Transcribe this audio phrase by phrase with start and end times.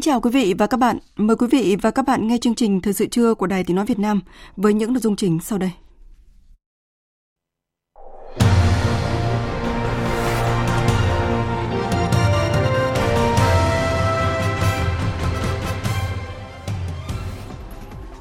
[0.00, 0.98] Kính chào quý vị và các bạn.
[1.16, 3.76] Mời quý vị và các bạn nghe chương trình Thời sự trưa của Đài Tiếng
[3.76, 4.20] Nói Việt Nam
[4.56, 5.70] với những nội dung chính sau đây.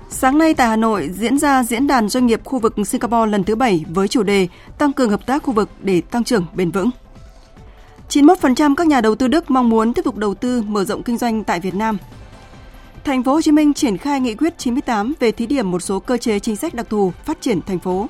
[0.10, 3.44] Sáng nay tại Hà Nội diễn ra diễn đàn doanh nghiệp khu vực Singapore lần
[3.44, 6.72] thứ 7 với chủ đề Tăng cường hợp tác khu vực để tăng trưởng bền
[6.72, 6.90] vững.
[8.10, 11.18] 91% các nhà đầu tư Đức mong muốn tiếp tục đầu tư mở rộng kinh
[11.18, 11.98] doanh tại Việt Nam.
[13.04, 16.00] Thành phố Hồ Chí Minh triển khai nghị quyết 98 về thí điểm một số
[16.00, 18.08] cơ chế chính sách đặc thù phát triển thành phố.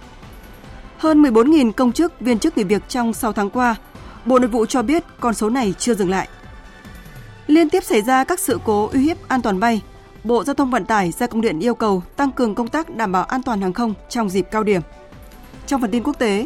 [0.97, 3.75] Hơn 14.000 công chức, viên chức nghỉ việc trong 6 tháng qua.
[4.25, 6.27] Bộ Nội vụ cho biết con số này chưa dừng lại.
[7.47, 9.81] Liên tiếp xảy ra các sự cố uy hiếp an toàn bay.
[10.23, 13.11] Bộ Giao thông Vận tải ra công điện yêu cầu tăng cường công tác đảm
[13.11, 14.81] bảo an toàn hàng không trong dịp cao điểm.
[15.67, 16.45] Trong phần tin quốc tế,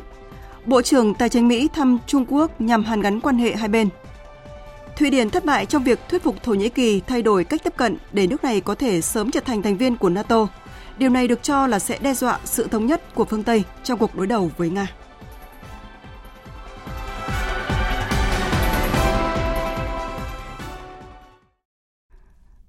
[0.66, 3.90] Bộ trưởng Tài chính Mỹ thăm Trung Quốc nhằm hàn gắn quan hệ hai bên.
[4.98, 7.74] Thụy Điển thất bại trong việc thuyết phục Thổ Nhĩ Kỳ thay đổi cách tiếp
[7.78, 10.48] cận để nước này có thể sớm trở thành thành viên của NATO.
[10.98, 14.00] Điều này được cho là sẽ đe dọa sự thống nhất của phương Tây trong
[14.00, 14.88] cuộc đối đầu với Nga.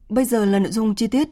[0.08, 1.28] Bây giờ là nội dung chi tiết.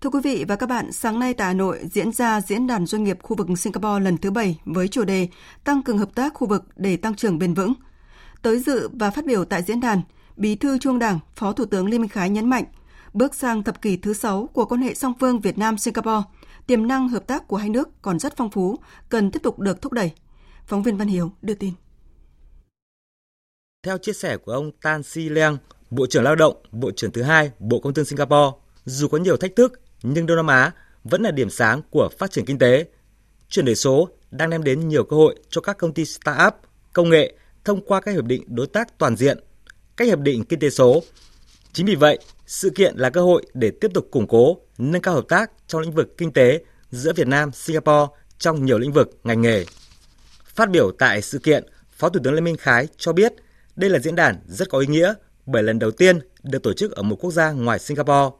[0.00, 2.86] Thưa quý vị và các bạn, sáng nay tại Hà Nội diễn ra diễn đàn
[2.86, 5.28] doanh nghiệp khu vực Singapore lần thứ 7 với chủ đề
[5.64, 7.72] Tăng cường hợp tác khu vực để tăng trưởng bền vững.
[8.42, 10.02] Tới dự và phát biểu tại diễn đàn,
[10.36, 12.64] Bí thư Trung Đảng, Phó Thủ tướng Lê Minh Khái nhấn mạnh,
[13.12, 16.28] bước sang thập kỷ thứ 6 của quan hệ song phương Việt Nam Singapore,
[16.66, 18.76] tiềm năng hợp tác của hai nước còn rất phong phú,
[19.08, 20.12] cần tiếp tục được thúc đẩy.
[20.66, 21.72] Phóng viên Văn Hiếu đưa tin.
[23.82, 25.56] Theo chia sẻ của ông Tan Si Leang,
[25.90, 29.36] Bộ trưởng Lao động, Bộ trưởng thứ hai Bộ Công Thương Singapore, dù có nhiều
[29.36, 30.72] thách thức nhưng Đông Nam Á
[31.04, 32.86] vẫn là điểm sáng của phát triển kinh tế.
[33.48, 36.52] Chuyển đổi số đang đem đến nhiều cơ hội cho các công ty start-up,
[36.92, 39.38] công nghệ thông qua các hiệp định đối tác toàn diện,
[39.96, 41.02] các hiệp định kinh tế số.
[41.72, 45.14] Chính vì vậy, sự kiện là cơ hội để tiếp tục củng cố, nâng cao
[45.14, 46.60] hợp tác trong lĩnh vực kinh tế
[46.90, 49.64] giữa Việt Nam, Singapore trong nhiều lĩnh vực, ngành nghề.
[50.44, 53.32] Phát biểu tại sự kiện, Phó Thủ tướng Lê Minh Khái cho biết
[53.76, 55.14] đây là diễn đàn rất có ý nghĩa
[55.46, 58.36] bởi lần đầu tiên được tổ chức ở một quốc gia ngoài Singapore.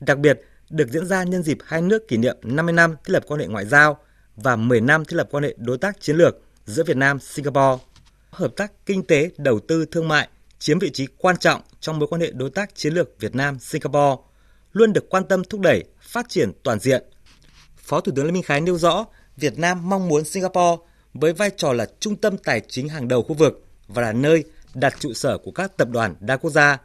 [0.00, 0.40] Đặc biệt,
[0.70, 3.46] được diễn ra nhân dịp hai nước kỷ niệm 50 năm thiết lập quan hệ
[3.46, 3.98] ngoại giao
[4.36, 7.84] và 10 năm thiết lập quan hệ đối tác chiến lược giữa Việt Nam Singapore.
[8.30, 10.28] Hợp tác kinh tế, đầu tư, thương mại
[10.58, 13.58] chiếm vị trí quan trọng trong mối quan hệ đối tác chiến lược Việt Nam
[13.58, 14.22] Singapore,
[14.72, 17.02] luôn được quan tâm thúc đẩy phát triển toàn diện.
[17.76, 19.06] Phó Thủ tướng Lê Minh Khái nêu rõ,
[19.36, 20.82] Việt Nam mong muốn Singapore
[21.14, 24.44] với vai trò là trung tâm tài chính hàng đầu khu vực và là nơi
[24.74, 26.78] đặt trụ sở của các tập đoàn đa quốc gia,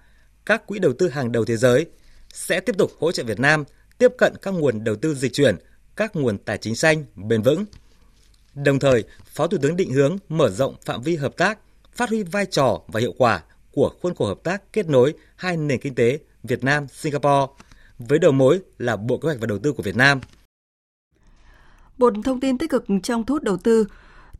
[0.46, 1.86] các quỹ đầu tư hàng đầu thế giới
[2.34, 3.64] sẽ tiếp tục hỗ trợ Việt Nam
[3.98, 5.56] tiếp cận các nguồn đầu tư dịch chuyển,
[5.96, 7.66] các nguồn tài chính xanh bền vững.
[8.56, 11.60] Đồng thời, Phó Thủ tướng định hướng mở rộng phạm vi hợp tác,
[11.94, 15.58] phát huy vai trò và hiệu quả của khuôn khổ hợp tác kết nối hai
[15.58, 17.54] nền kinh tế Việt Nam Singapore
[18.00, 20.22] với đầu mối là Bộ Kế hoạch và Đầu tư của Việt Nam.
[21.98, 23.88] Một thông tin tích cực trong thu hút đầu tư.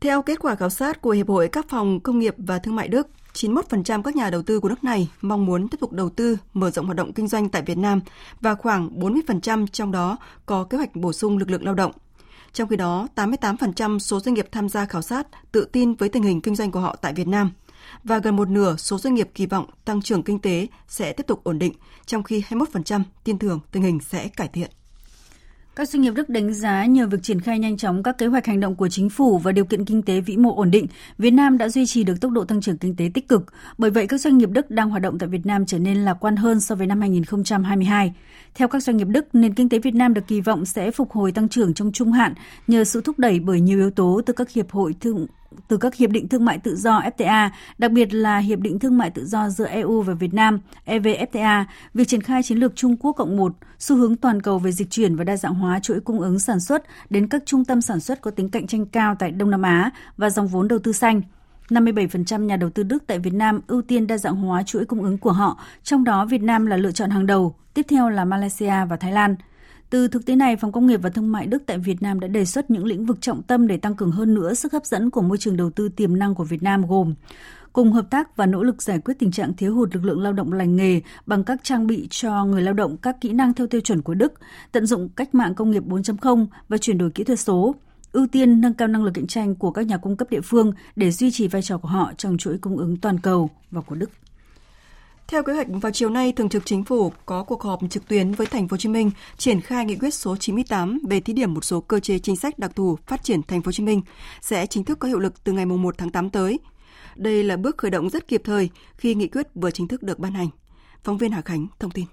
[0.00, 2.88] Theo kết quả khảo sát của Hiệp hội các phòng công nghiệp và thương mại
[2.88, 6.36] Đức, 91% các nhà đầu tư của nước này mong muốn tiếp tục đầu tư,
[6.52, 8.00] mở rộng hoạt động kinh doanh tại Việt Nam
[8.40, 10.16] và khoảng 40% trong đó
[10.46, 11.92] có kế hoạch bổ sung lực lượng lao động.
[12.52, 16.22] Trong khi đó, 88% số doanh nghiệp tham gia khảo sát tự tin với tình
[16.22, 17.50] hình kinh doanh của họ tại Việt Nam
[18.04, 21.26] và gần một nửa số doanh nghiệp kỳ vọng tăng trưởng kinh tế sẽ tiếp
[21.26, 21.72] tục ổn định,
[22.06, 24.70] trong khi 21% tin tưởng tình hình sẽ cải thiện.
[25.76, 28.46] Các doanh nghiệp Đức đánh giá nhờ việc triển khai nhanh chóng các kế hoạch
[28.46, 30.86] hành động của chính phủ và điều kiện kinh tế vĩ mô ổn định,
[31.18, 33.52] Việt Nam đã duy trì được tốc độ tăng trưởng kinh tế tích cực.
[33.78, 36.14] Bởi vậy, các doanh nghiệp Đức đang hoạt động tại Việt Nam trở nên lạc
[36.14, 38.12] quan hơn so với năm 2022.
[38.54, 41.12] Theo các doanh nghiệp Đức, nền kinh tế Việt Nam được kỳ vọng sẽ phục
[41.12, 42.34] hồi tăng trưởng trong trung hạn
[42.66, 45.26] nhờ sự thúc đẩy bởi nhiều yếu tố từ các hiệp hội thương
[45.68, 48.98] từ các hiệp định thương mại tự do FTA, đặc biệt là hiệp định thương
[48.98, 51.64] mại tự do giữa EU và Việt Nam EVFTA,
[51.94, 54.90] việc triển khai chiến lược Trung Quốc cộng một, xu hướng toàn cầu về dịch
[54.90, 58.00] chuyển và đa dạng hóa chuỗi cung ứng sản xuất đến các trung tâm sản
[58.00, 60.92] xuất có tính cạnh tranh cao tại Đông Nam Á và dòng vốn đầu tư
[60.92, 61.22] xanh.
[61.68, 65.02] 57% nhà đầu tư Đức tại Việt Nam ưu tiên đa dạng hóa chuỗi cung
[65.02, 68.24] ứng của họ, trong đó Việt Nam là lựa chọn hàng đầu, tiếp theo là
[68.24, 69.36] Malaysia và Thái Lan.
[69.92, 72.28] Từ thực tế này, Phòng Công nghiệp và Thương mại Đức tại Việt Nam đã
[72.28, 75.10] đề xuất những lĩnh vực trọng tâm để tăng cường hơn nữa sức hấp dẫn
[75.10, 77.14] của môi trường đầu tư tiềm năng của Việt Nam gồm
[77.72, 80.32] cùng hợp tác và nỗ lực giải quyết tình trạng thiếu hụt lực lượng lao
[80.32, 83.66] động lành nghề bằng các trang bị cho người lao động các kỹ năng theo
[83.66, 84.32] tiêu chuẩn của Đức,
[84.72, 87.74] tận dụng cách mạng công nghiệp 4.0 và chuyển đổi kỹ thuật số,
[88.12, 90.72] ưu tiên nâng cao năng lực cạnh tranh của các nhà cung cấp địa phương
[90.96, 93.94] để duy trì vai trò của họ trong chuỗi cung ứng toàn cầu và của
[93.94, 94.10] Đức.
[95.32, 98.32] Theo kế hoạch vào chiều nay, Thường trực Chính phủ có cuộc họp trực tuyến
[98.32, 101.54] với Thành phố Hồ Chí Minh triển khai nghị quyết số 98 về thí điểm
[101.54, 104.02] một số cơ chế chính sách đặc thù phát triển Thành phố Hồ Chí Minh
[104.40, 106.58] sẽ chính thức có hiệu lực từ ngày 1 tháng 8 tới.
[107.16, 110.18] Đây là bước khởi động rất kịp thời khi nghị quyết vừa chính thức được
[110.18, 110.48] ban hành.
[111.04, 112.04] Phóng viên Hà Khánh thông tin.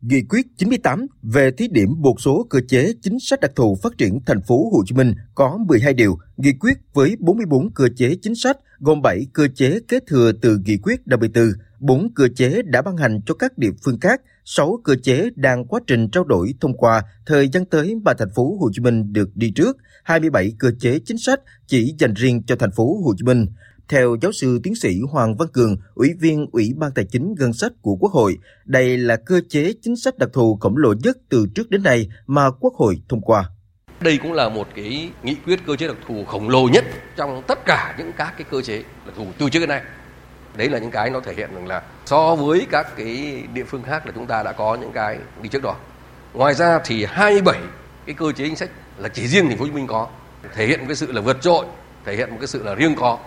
[0.00, 3.92] Nghị quyết 98 về thí điểm một số cơ chế chính sách đặc thù phát
[3.98, 8.14] triển thành phố Hồ Chí Minh có 12 điều, nghị quyết với 44 cơ chế
[8.22, 11.44] chính sách gồm 7 cơ chế kế thừa từ nghị quyết 54,
[11.80, 15.64] 4 cơ chế đã ban hành cho các địa phương khác, 6 cơ chế đang
[15.64, 19.12] quá trình trao đổi thông qua, thời gian tới mà thành phố Hồ Chí Minh
[19.12, 23.14] được đi trước, 27 cơ chế chính sách chỉ dành riêng cho thành phố Hồ
[23.16, 23.46] Chí Minh.
[23.88, 27.52] Theo giáo sư tiến sĩ Hoàng Văn Cường, Ủy viên Ủy ban Tài chính Ngân
[27.52, 31.18] sách của Quốc hội, đây là cơ chế chính sách đặc thù khổng lồ nhất
[31.28, 33.50] từ trước đến nay mà Quốc hội thông qua.
[34.00, 36.84] Đây cũng là một cái nghị quyết cơ chế đặc thù khổng lồ nhất
[37.16, 39.82] trong tất cả những các cái cơ chế đặc thù từ trước đến nay.
[40.56, 43.82] Đấy là những cái nó thể hiện rằng là so với các cái địa phương
[43.82, 45.74] khác là chúng ta đã có những cái đi trước đó.
[46.34, 47.60] Ngoài ra thì 27
[48.06, 50.08] cái cơ chế chính sách là chỉ riêng thành phố Hồ Chí Minh có,
[50.54, 51.66] thể hiện một cái sự là vượt trội,
[52.04, 53.18] thể hiện một cái sự là riêng có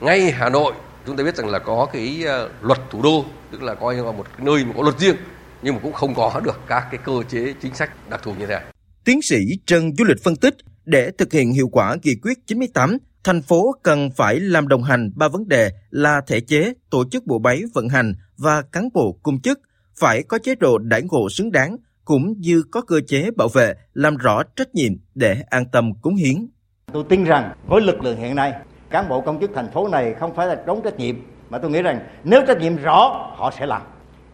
[0.00, 0.72] ngay Hà Nội
[1.06, 4.04] chúng ta biết rằng là có cái ờ, luật thủ đô tức là coi như
[4.04, 5.16] là một nơi mà có luật riêng
[5.62, 8.46] nhưng mà cũng không có được các cái cơ chế chính sách đặc thù như
[8.46, 8.71] thế này.
[9.04, 10.54] Tiến sĩ Trần Du Lịch phân tích
[10.84, 15.10] để thực hiện hiệu quả nghị quyết 98, thành phố cần phải làm đồng hành
[15.16, 19.18] ba vấn đề là thể chế, tổ chức bộ máy vận hành và cán bộ
[19.22, 19.60] công chức.
[20.00, 23.74] Phải có chế độ đãi ngộ xứng đáng cũng như có cơ chế bảo vệ
[23.94, 26.46] làm rõ trách nhiệm để an tâm cống hiến.
[26.92, 28.52] Tôi tin rằng với lực lượng hiện nay
[28.90, 31.16] cán bộ công chức thành phố này không phải là trốn trách nhiệm
[31.50, 33.82] mà tôi nghĩ rằng nếu trách nhiệm rõ họ sẽ làm.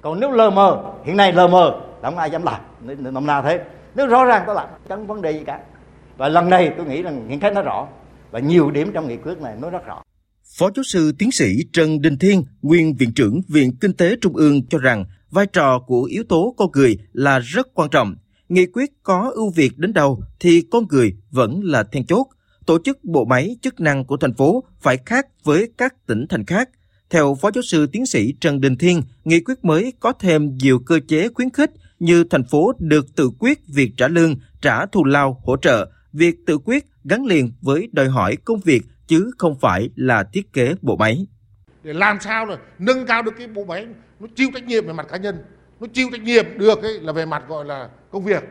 [0.00, 2.60] Còn nếu lờ mờ hiện nay lờ mờ không ai dám làm.
[3.14, 3.60] Nôm na thế
[3.94, 5.60] nếu rõ ràng tôi làm chẳng vấn đề gì cả
[6.16, 7.88] và lần này tôi nghĩ rằng những cái nó rõ
[8.30, 10.02] và nhiều điểm trong nghị quyết này nó rất rõ
[10.58, 14.36] Phó giáo sư tiến sĩ Trần Đình Thiên, nguyên Viện trưởng Viện Kinh tế Trung
[14.36, 18.16] ương cho rằng vai trò của yếu tố con người là rất quan trọng.
[18.48, 22.26] Nghị quyết có ưu việt đến đâu thì con người vẫn là then chốt
[22.66, 26.44] tổ chức bộ máy chức năng của thành phố phải khác với các tỉnh thành
[26.46, 26.68] khác.
[27.10, 30.78] Theo Phó Giáo sư Tiến sĩ Trần Đình Thiên, nghị quyết mới có thêm nhiều
[30.86, 35.04] cơ chế khuyến khích như thành phố được tự quyết việc trả lương, trả thù
[35.04, 35.90] lao, hỗ trợ.
[36.12, 40.52] Việc tự quyết gắn liền với đòi hỏi công việc chứ không phải là thiết
[40.52, 41.26] kế bộ máy.
[41.82, 43.86] Để làm sao là nâng cao được cái bộ máy,
[44.20, 45.36] nó chịu trách nhiệm về mặt cá nhân,
[45.80, 48.44] nó chịu trách nhiệm được ấy là về mặt gọi là công việc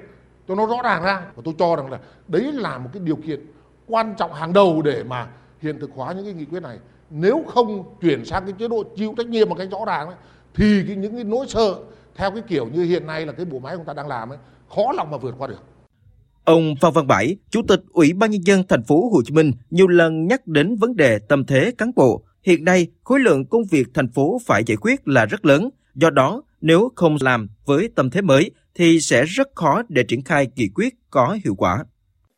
[0.47, 3.15] cho nó rõ ràng ra và tôi cho rằng là đấy là một cái điều
[3.15, 3.39] kiện
[3.87, 5.27] quan trọng hàng đầu để mà
[5.61, 6.77] hiện thực hóa những cái nghị quyết này
[7.09, 10.15] nếu không chuyển sang cái chế độ chịu trách nhiệm một cách rõ ràng ấy,
[10.53, 11.75] thì cái, những cái nỗi sợ
[12.17, 14.37] theo cái kiểu như hiện nay là cái bộ máy chúng ta đang làm ấy
[14.75, 15.59] khó lòng mà vượt qua được.
[16.43, 19.51] Ông Phan Văn Bãi, Chủ tịch Ủy ban nhân dân thành phố Hồ Chí Minh
[19.69, 22.23] nhiều lần nhắc đến vấn đề tâm thế cán bộ.
[22.43, 26.09] Hiện nay, khối lượng công việc thành phố phải giải quyết là rất lớn, do
[26.09, 30.47] đó nếu không làm với tâm thế mới thì sẽ rất khó để triển khai
[30.55, 31.77] nghị quyết có hiệu quả.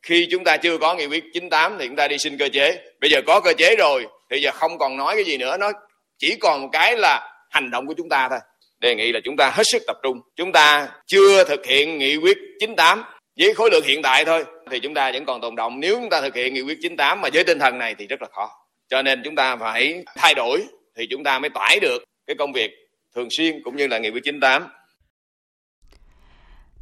[0.01, 2.83] Khi chúng ta chưa có nghị quyết 98 thì chúng ta đi xin cơ chế.
[3.01, 5.57] Bây giờ có cơ chế rồi thì giờ không còn nói cái gì nữa.
[5.57, 5.71] Nó
[6.17, 8.39] chỉ còn một cái là hành động của chúng ta thôi
[8.79, 10.21] đề nghị là chúng ta hết sức tập trung.
[10.35, 13.03] Chúng ta chưa thực hiện nghị quyết 98
[13.39, 15.79] với khối lượng hiện tại thôi, thì chúng ta vẫn còn tồn động.
[15.79, 18.21] Nếu chúng ta thực hiện nghị quyết 98 mà với tinh thần này thì rất
[18.21, 18.49] là khó.
[18.89, 20.63] Cho nên chúng ta phải thay đổi
[20.97, 22.71] thì chúng ta mới tải được cái công việc
[23.15, 24.67] thường xuyên cũng như là nghị quyết 98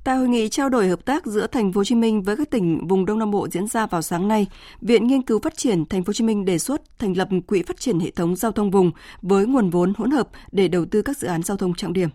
[0.07, 2.49] Tại hội nghị trao đổi hợp tác giữa Thành phố Hồ Chí Minh với các
[2.49, 4.47] tỉnh vùng Đông Nam Bộ diễn ra vào sáng nay,
[4.81, 7.61] Viện Nghiên cứu Phát triển Thành phố Hồ Chí Minh đề xuất thành lập quỹ
[7.61, 11.01] phát triển hệ thống giao thông vùng với nguồn vốn hỗn hợp để đầu tư
[11.01, 12.09] các dự án giao thông trọng điểm.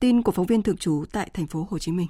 [0.00, 2.06] Tin của phóng viên thường trú tại Thành phố Hồ Chí Minh.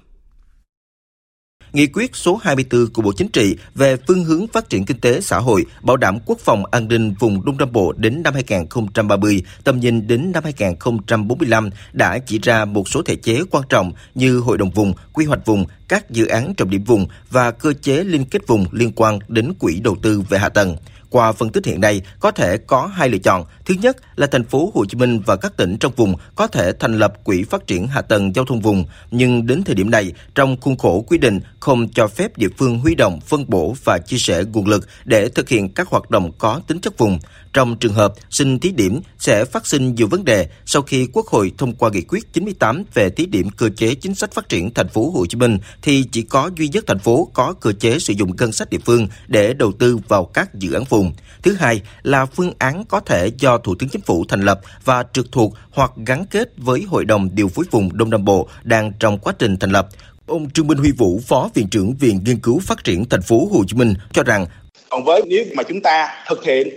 [1.75, 5.21] Nghị quyết số 24 của Bộ Chính trị về phương hướng phát triển kinh tế
[5.21, 9.43] xã hội, bảo đảm quốc phòng an ninh vùng Đông Nam Bộ đến năm 2030,
[9.65, 14.39] tầm nhìn đến năm 2045 đã chỉ ra một số thể chế quan trọng như
[14.39, 18.05] hội đồng vùng, quy hoạch vùng, các dự án trọng điểm vùng và cơ chế
[18.05, 20.77] liên kết vùng liên quan đến quỹ đầu tư về hạ tầng.
[21.15, 23.45] Qua phân tích hiện nay, có thể có hai lựa chọn.
[23.65, 26.73] Thứ nhất là thành phố Hồ Chí Minh và các tỉnh trong vùng có thể
[26.81, 30.13] thành lập quỹ phát triển hạ tầng giao thông vùng, nhưng đến thời điểm này,
[30.35, 33.99] trong khuôn khổ quy định không cho phép địa phương huy động, phân bổ và
[33.99, 37.19] chia sẻ nguồn lực để thực hiện các hoạt động có tính chất vùng.
[37.55, 41.27] Trong trường hợp xin thí điểm sẽ phát sinh nhiều vấn đề sau khi Quốc
[41.27, 44.75] hội thông qua nghị quyết 98 về thí điểm cơ chế chính sách phát triển
[44.75, 47.99] thành phố Hồ Chí Minh thì chỉ có duy nhất thành phố có cơ chế
[47.99, 51.13] sử dụng ngân sách địa phương để đầu tư vào các dự án vùng.
[51.43, 55.05] Thứ hai là phương án có thể do Thủ tướng Chính phủ thành lập và
[55.13, 58.93] trực thuộc hoặc gắn kết với Hội đồng điều phối vùng Đông Nam Bộ đang
[58.99, 59.89] trong quá trình thành lập.
[60.27, 63.49] Ông Trương Minh Huy Vũ, Phó Viện trưởng Viện Nghiên cứu Phát triển Thành phố
[63.53, 64.47] Hồ Chí Minh cho rằng
[64.91, 66.69] còn với nếu mà chúng ta thực hiện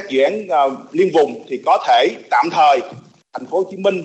[0.00, 2.80] các dự án uh, liên vùng thì có thể tạm thời
[3.32, 4.02] thành phố Hồ Chí Minh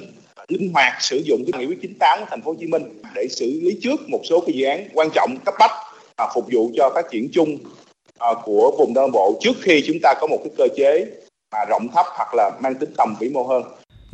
[0.48, 3.28] linh hoạt sử dụng cái nghị quyết 98 của thành phố Hồ Chí Minh để
[3.30, 5.72] xử lý trước một số cái dự án quan trọng cấp bách
[6.24, 7.58] uh, phục vụ cho phát triển chung
[8.32, 11.06] uh, của vùng Đông Bộ trước khi chúng ta có một cái cơ chế
[11.52, 13.64] mà rộng thấp hoặc là mang tính tầm vĩ mô hơn.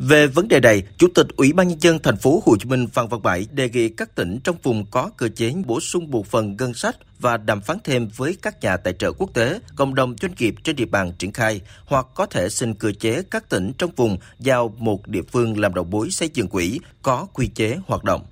[0.08, 2.86] Về vấn đề này, Chủ tịch Ủy ban nhân dân thành phố Hồ Chí Minh
[2.86, 6.26] Phan Văn Bảy đề nghị các tỉnh trong vùng có cơ chế bổ sung một
[6.26, 9.94] phần ngân sách và đàm phán thêm với các nhà tài trợ quốc tế, cộng
[9.94, 13.48] đồng doanh nghiệp trên địa bàn triển khai, hoặc có thể xin cơ chế các
[13.48, 17.46] tỉnh trong vùng giao một địa phương làm đầu mối xây dựng quỹ có quy
[17.46, 18.22] chế hoạt động.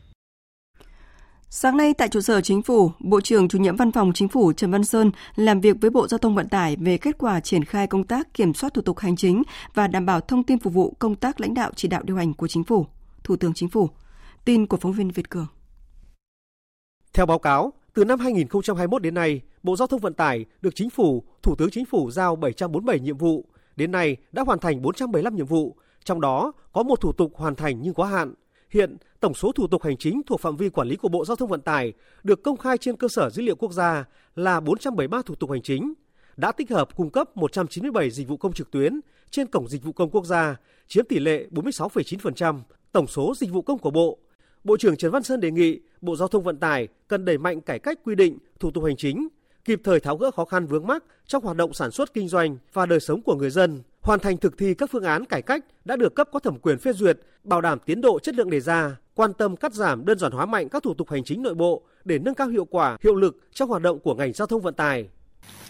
[1.51, 4.53] Sáng nay tại trụ sở Chính phủ, Bộ trưởng chủ nhiệm Văn phòng Chính phủ
[4.53, 7.65] Trần Văn Sơn làm việc với Bộ Giao thông Vận tải về kết quả triển
[7.65, 9.43] khai công tác kiểm soát thủ tục hành chính
[9.75, 12.35] và đảm bảo thông tin phục vụ công tác lãnh đạo chỉ đạo điều hành
[12.35, 12.87] của Chính phủ,
[13.25, 13.89] Thủ tướng Chính phủ.
[14.45, 15.47] Tin của phóng viên Việt Cường.
[17.13, 20.91] Theo báo cáo, từ năm 2021 đến nay, Bộ Giao thông Vận tải được Chính
[20.91, 23.45] phủ, Thủ tướng Chính phủ giao 747 nhiệm vụ,
[23.77, 27.55] đến nay đã hoàn thành 475 nhiệm vụ, trong đó có một thủ tục hoàn
[27.55, 28.35] thành nhưng quá hạn.
[28.71, 31.37] Hiện, tổng số thủ tục hành chính thuộc phạm vi quản lý của Bộ Giao
[31.37, 34.05] thông Vận tải được công khai trên cơ sở dữ liệu quốc gia
[34.37, 35.93] là 473 thủ tục hành chính,
[36.37, 39.93] đã tích hợp cung cấp 197 dịch vụ công trực tuyến trên cổng dịch vụ
[39.93, 40.57] công quốc gia,
[40.87, 42.61] chiếm tỷ lệ 46,9%
[42.93, 44.19] tổng số dịch vụ công của Bộ.
[44.65, 47.61] Bộ trưởng Trần Văn Sơn đề nghị Bộ Giao thông Vận tải cần đẩy mạnh
[47.61, 49.29] cải cách quy định, thủ tục hành chính,
[49.65, 52.57] kịp thời tháo gỡ khó khăn vướng mắc trong hoạt động sản xuất kinh doanh
[52.73, 55.65] và đời sống của người dân, hoàn thành thực thi các phương án cải cách
[55.85, 58.61] đã được cấp có thẩm quyền phê duyệt, bảo đảm tiến độ chất lượng đề
[58.61, 61.55] ra, quan tâm cắt giảm đơn giản hóa mạnh các thủ tục hành chính nội
[61.55, 64.63] bộ để nâng cao hiệu quả, hiệu lực trong hoạt động của ngành giao thông
[64.63, 65.09] vận tải.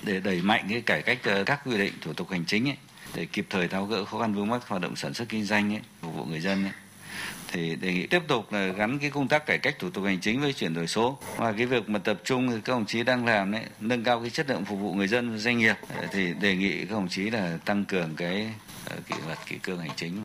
[0.03, 2.77] Để đẩy mạnh cái cải cách ờ, các quy định thủ tục hành chính ấy,
[3.15, 5.73] để kịp thời tháo gỡ khó khăn vướng mắc hoạt động sản xuất kinh doanh
[5.73, 6.73] ấy, phục vụ người dân ấy,
[7.53, 10.21] thì đề nghị tiếp tục là gắn cái công tác cải cách thủ tục hành
[10.21, 13.03] chính với chuyển đổi số và cái việc mà tập trung thì các đồng chí
[13.03, 15.77] đang làm đấy nâng cao cái chất lượng phục vụ người dân và doanh nghiệp
[16.13, 18.51] thì đề nghị các đồng chí là tăng cường cái
[18.85, 20.23] ờ, kỷ luật kỷ cương hành chính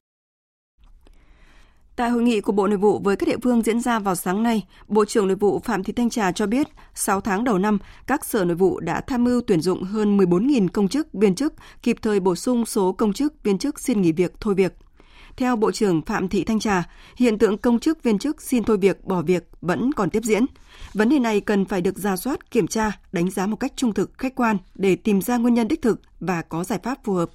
[1.95, 4.43] Tại hội nghị của Bộ Nội vụ với các địa phương diễn ra vào sáng
[4.43, 7.77] nay, Bộ trưởng Nội vụ Phạm Thị Thanh Trà cho biết, 6 tháng đầu năm,
[8.07, 11.53] các sở nội vụ đã tham mưu tuyển dụng hơn 14.000 công chức, viên chức,
[11.83, 14.73] kịp thời bổ sung số công chức, viên chức xin nghỉ việc, thôi việc.
[15.37, 16.83] Theo Bộ trưởng Phạm Thị Thanh Trà,
[17.15, 20.45] hiện tượng công chức viên chức xin thôi việc, bỏ việc vẫn còn tiếp diễn.
[20.93, 23.93] Vấn đề này cần phải được ra soát, kiểm tra, đánh giá một cách trung
[23.93, 27.13] thực, khách quan để tìm ra nguyên nhân đích thực và có giải pháp phù
[27.13, 27.29] hợp.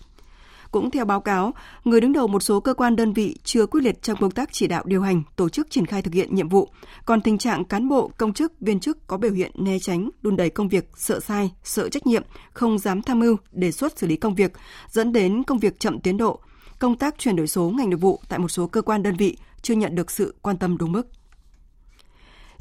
[0.71, 1.53] Cũng theo báo cáo,
[1.85, 4.49] người đứng đầu một số cơ quan đơn vị chưa quyết liệt trong công tác
[4.53, 6.69] chỉ đạo điều hành, tổ chức triển khai thực hiện nhiệm vụ.
[7.05, 10.37] Còn tình trạng cán bộ, công chức, viên chức có biểu hiện né tránh, đun
[10.37, 12.23] đẩy công việc, sợ sai, sợ trách nhiệm,
[12.53, 14.53] không dám tham mưu, đề xuất xử lý công việc,
[14.89, 16.41] dẫn đến công việc chậm tiến độ,
[16.79, 19.37] công tác chuyển đổi số ngành nội vụ tại một số cơ quan đơn vị
[19.63, 21.07] chưa nhận được sự quan tâm đúng mức.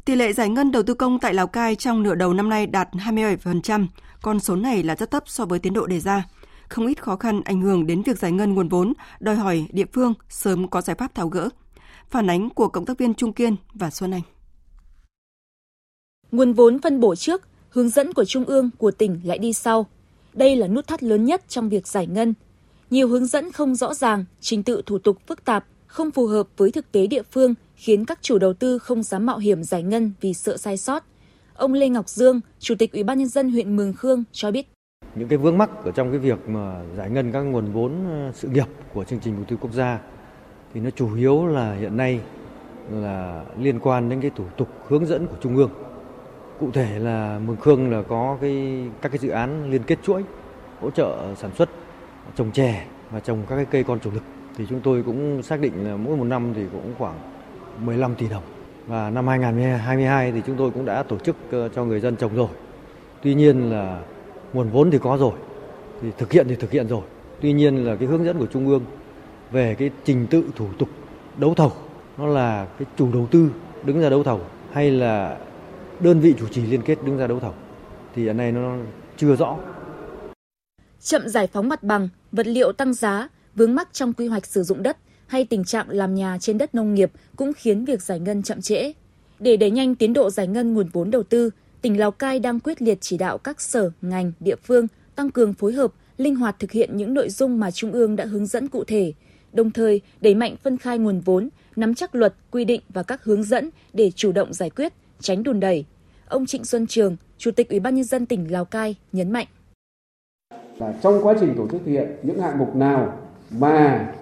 [0.04, 2.66] Tỷ lệ giải ngân đầu tư công tại Lào Cai trong nửa đầu năm nay
[2.66, 3.86] đạt 27%,
[4.22, 6.24] con số này là rất thấp so với tiến độ đề ra.
[6.68, 9.86] Không ít khó khăn ảnh hưởng đến việc giải ngân nguồn vốn, đòi hỏi địa
[9.92, 11.48] phương sớm có giải pháp tháo gỡ.
[12.10, 14.22] Phản ánh của cộng tác viên Trung Kiên và Xuân Anh.
[16.32, 19.86] Nguồn vốn phân bổ trước, hướng dẫn của Trung ương, của tỉnh lại đi sau.
[20.34, 22.34] Đây là nút thắt lớn nhất trong việc giải ngân–
[22.90, 26.48] nhiều hướng dẫn không rõ ràng, trình tự thủ tục phức tạp, không phù hợp
[26.56, 29.82] với thực tế địa phương khiến các chủ đầu tư không dám mạo hiểm giải
[29.82, 31.04] ngân vì sợ sai sót.
[31.54, 34.66] Ông Lê Ngọc Dương, Chủ tịch Ủy ban nhân dân huyện Mường Khương cho biết
[35.14, 38.32] những cái vướng mắc ở trong cái việc mà giải ngân các nguồn vốn ờ,
[38.34, 39.98] sự nghiệp của chương trình mục tiêu quốc gia
[40.74, 42.20] thì nó chủ yếu là hiện nay
[42.90, 45.70] là liên quan đến cái thủ tục hướng dẫn của trung ương.
[46.60, 50.24] Cụ thể là Mường Khương là có cái, các cái dự án liên kết chuỗi,
[50.80, 51.68] hỗ trợ sản xuất
[52.36, 54.22] trồng chè và trồng các cái cây con chủ lực
[54.56, 57.14] thì chúng tôi cũng xác định là mỗi một năm thì cũng khoảng
[57.84, 58.42] 15 tỷ đồng
[58.86, 62.36] và năm 2022 thì chúng tôi cũng đã tổ chức ờ, cho người dân trồng
[62.36, 62.48] rồi.
[63.22, 64.00] Tuy nhiên là
[64.52, 65.32] nguồn vốn thì có rồi,
[66.02, 67.02] thì thực hiện thì thực hiện rồi.
[67.40, 68.82] Tuy nhiên là cái hướng dẫn của Trung ương
[69.50, 70.88] về cái trình tự thủ tục
[71.36, 71.72] đấu thầu
[72.18, 73.50] nó là cái chủ đầu tư
[73.84, 74.40] đứng ra đấu thầu
[74.72, 75.38] hay là
[76.00, 77.54] đơn vị chủ trì liên kết đứng ra đấu thầu
[78.14, 78.76] thì hiện nay nó
[79.16, 79.56] chưa rõ
[81.00, 84.62] chậm giải phóng mặt bằng, vật liệu tăng giá, vướng mắc trong quy hoạch sử
[84.62, 88.20] dụng đất hay tình trạng làm nhà trên đất nông nghiệp cũng khiến việc giải
[88.20, 88.92] ngân chậm trễ.
[89.38, 91.50] Để đẩy nhanh tiến độ giải ngân nguồn vốn đầu tư,
[91.82, 95.52] tỉnh Lào Cai đang quyết liệt chỉ đạo các sở, ngành, địa phương tăng cường
[95.52, 98.68] phối hợp, linh hoạt thực hiện những nội dung mà Trung ương đã hướng dẫn
[98.68, 99.12] cụ thể,
[99.52, 103.24] đồng thời đẩy mạnh phân khai nguồn vốn, nắm chắc luật, quy định và các
[103.24, 105.84] hướng dẫn để chủ động giải quyết, tránh đùn đẩy.
[106.28, 109.46] Ông Trịnh Xuân Trường, Chủ tịch Ủy ban nhân dân tỉnh Lào Cai nhấn mạnh:
[110.78, 113.18] là trong quá trình tổ chức thực hiện những hạng mục nào
[113.50, 114.12] mà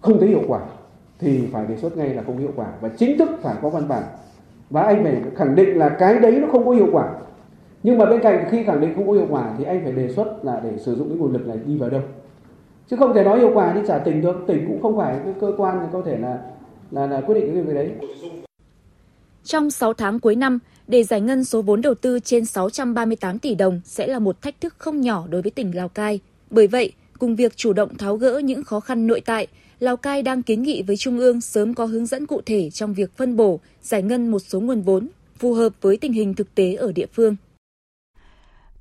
[0.00, 0.60] không thấy hiệu quả
[1.18, 3.88] thì phải đề xuất ngay là không hiệu quả và chính thức phải có văn
[3.88, 4.02] bản
[4.70, 7.14] và anh phải khẳng định là cái đấy nó không có hiệu quả.
[7.82, 10.12] Nhưng mà bên cạnh khi khẳng định không có hiệu quả thì anh phải đề
[10.12, 12.02] xuất là để sử dụng cái nguồn lực này đi vào đâu.
[12.90, 14.44] Chứ không thể nói hiệu quả đi trả tỉnh được.
[14.46, 16.38] Tỉnh cũng không phải cái cơ quan có thể là
[16.90, 17.90] là, là quyết định cái việc đấy.
[19.44, 23.54] Trong 6 tháng cuối năm, để giải ngân số vốn đầu tư trên 638 tỷ
[23.54, 26.20] đồng sẽ là một thách thức không nhỏ đối với tỉnh Lào Cai.
[26.50, 29.46] Bởi vậy, cùng việc chủ động tháo gỡ những khó khăn nội tại,
[29.84, 32.94] Lào Cai đang kiến nghị với Trung ương sớm có hướng dẫn cụ thể trong
[32.94, 36.54] việc phân bổ, giải ngân một số nguồn vốn phù hợp với tình hình thực
[36.54, 37.36] tế ở địa phương.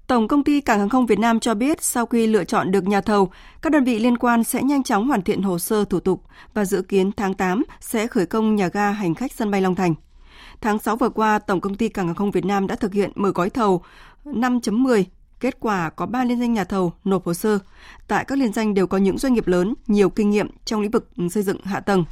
[0.07, 2.87] Tổng công ty Cảng hàng không Việt Nam cho biết sau khi lựa chọn được
[2.87, 3.31] nhà thầu,
[3.61, 6.21] các đơn vị liên quan sẽ nhanh chóng hoàn thiện hồ sơ thủ tục
[6.53, 9.75] và dự kiến tháng 8 sẽ khởi công nhà ga hành khách sân bay Long
[9.75, 9.95] Thành.
[10.61, 13.11] Tháng 6 vừa qua, Tổng công ty Cảng hàng không Việt Nam đã thực hiện
[13.15, 13.81] mở gói thầu
[14.25, 15.03] 5.10
[15.43, 17.59] Kết quả có 3 liên danh nhà thầu nộp hồ sơ.
[18.07, 20.91] Tại các liên danh đều có những doanh nghiệp lớn, nhiều kinh nghiệm trong lĩnh
[20.91, 22.05] vực xây dựng hạ tầng.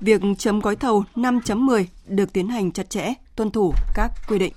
[0.00, 4.52] Việc chấm gói thầu 5.10 được tiến hành chặt chẽ, tuân thủ các quy định.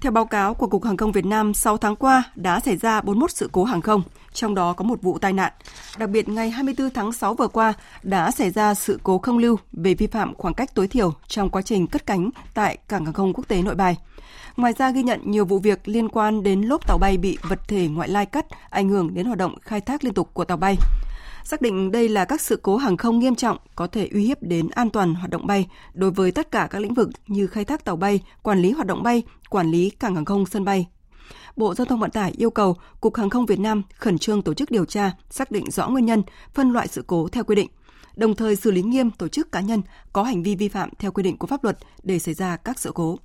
[0.00, 3.00] Theo báo cáo của Cục Hàng không Việt Nam, 6 tháng qua đã xảy ra
[3.00, 5.52] 41 sự cố hàng không, trong đó có một vụ tai nạn.
[5.98, 7.72] Đặc biệt, ngày 24 tháng 6 vừa qua
[8.02, 11.50] đã xảy ra sự cố không lưu về vi phạm khoảng cách tối thiểu trong
[11.50, 13.96] quá trình cất cánh tại Cảng hàng không quốc tế Nội Bài.
[14.56, 17.60] Ngoài ra ghi nhận nhiều vụ việc liên quan đến lốp tàu bay bị vật
[17.68, 20.56] thể ngoại lai cắt, ảnh hưởng đến hoạt động khai thác liên tục của tàu
[20.56, 20.76] bay.
[21.44, 24.42] Xác định đây là các sự cố hàng không nghiêm trọng có thể uy hiếp
[24.42, 27.64] đến an toàn hoạt động bay đối với tất cả các lĩnh vực như khai
[27.64, 30.86] thác tàu bay, quản lý hoạt động bay, quản lý cảng hàng không sân bay.
[31.56, 34.54] Bộ Giao thông Vận tải yêu cầu Cục Hàng không Việt Nam khẩn trương tổ
[34.54, 36.22] chức điều tra, xác định rõ nguyên nhân,
[36.54, 37.68] phân loại sự cố theo quy định,
[38.16, 41.12] đồng thời xử lý nghiêm tổ chức cá nhân có hành vi vi phạm theo
[41.12, 43.18] quy định của pháp luật để xảy ra các sự cố.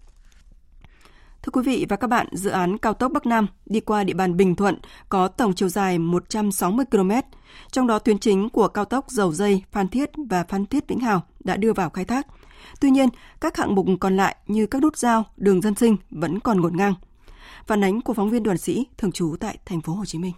[1.44, 4.14] Thưa quý vị và các bạn, dự án cao tốc Bắc Nam đi qua địa
[4.14, 4.76] bàn Bình Thuận
[5.10, 7.12] có tổng chiều dài 160 km,
[7.72, 11.00] trong đó tuyến chính của cao tốc Dầu Dây, Phan Thiết và Phan Thiết Vĩnh
[11.00, 12.28] Hào đã đưa vào khai thác.
[12.82, 13.10] Tuy nhiên,
[13.42, 16.78] các hạng mục còn lại như các nút giao, đường dân sinh vẫn còn ngổn
[16.78, 16.94] ngang.
[17.68, 20.34] Phản ánh của phóng viên đoàn sĩ thường trú tại thành phố Hồ Chí Minh.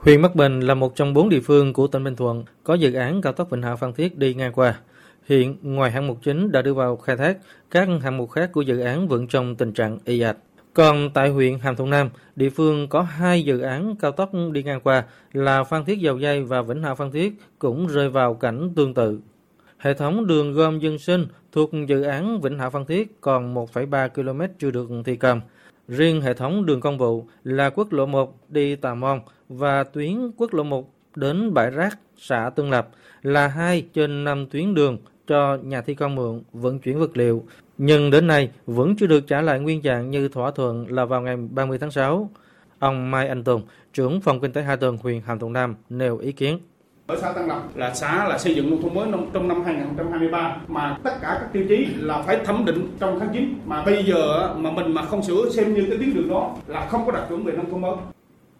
[0.00, 2.92] Huyện Bắc Bình là một trong bốn địa phương của tỉnh Bình Thuận có dự
[2.92, 4.80] án cao tốc Vĩnh Hảo Phan Thiết đi ngang qua.
[5.28, 7.38] Hiện, ngoài hạng mục chính đã đưa vào khai thác,
[7.70, 10.36] các hạng mục khác của dự án vẫn trong tình trạng y ạch.
[10.74, 14.62] Còn tại huyện Hàm Thuận Nam, địa phương có hai dự án cao tốc đi
[14.62, 18.34] ngang qua là Phan Thiết Dầu Dây và Vĩnh Hảo Phan Thiết cũng rơi vào
[18.34, 19.20] cảnh tương tự.
[19.78, 24.08] Hệ thống đường gom dân sinh thuộc dự án Vĩnh Hảo Phan Thiết còn 1,3
[24.08, 25.40] km chưa được thi công.
[25.88, 30.30] Riêng hệ thống đường công vụ là quốc lộ 1 đi Tà Môn và tuyến
[30.36, 32.88] quốc lộ 1 đến Bãi Rác, xã Tương Lập
[33.22, 37.44] là hai trên năm tuyến đường cho nhà thi công mượn vận chuyển vật liệu,
[37.78, 41.22] nhưng đến nay vẫn chưa được trả lại nguyên trạng như thỏa thuận là vào
[41.22, 42.30] ngày 30 tháng 6.
[42.78, 46.18] Ông Mai Anh Tùng, trưởng phòng kinh tế Hà Tường, huyện Hàm Thuận Nam nêu
[46.18, 46.58] ý kiến.
[47.06, 50.56] Ở xã Tân Lập là xã là xây dựng nông thôn mới trong năm 2023
[50.68, 54.04] mà tất cả các tiêu chí là phải thẩm định trong tháng 9 mà bây
[54.04, 57.12] giờ mà mình mà không sửa xem như cái tuyến đường đó là không có
[57.12, 57.96] đạt chuẩn về nông thôn mới.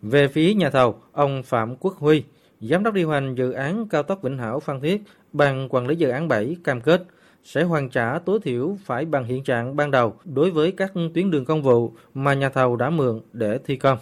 [0.03, 2.25] Về phía nhà thầu, ông Phạm Quốc Huy,
[2.61, 5.03] Giám đốc điều hành dự án cao tốc Vĩnh Hảo Phan Thiết,
[5.35, 7.05] Ban quản lý dự án 7 cam kết
[7.45, 11.31] sẽ hoàn trả tối thiểu phải bằng hiện trạng ban đầu đối với các tuyến
[11.31, 13.99] đường công vụ mà nhà thầu đã mượn để thi công.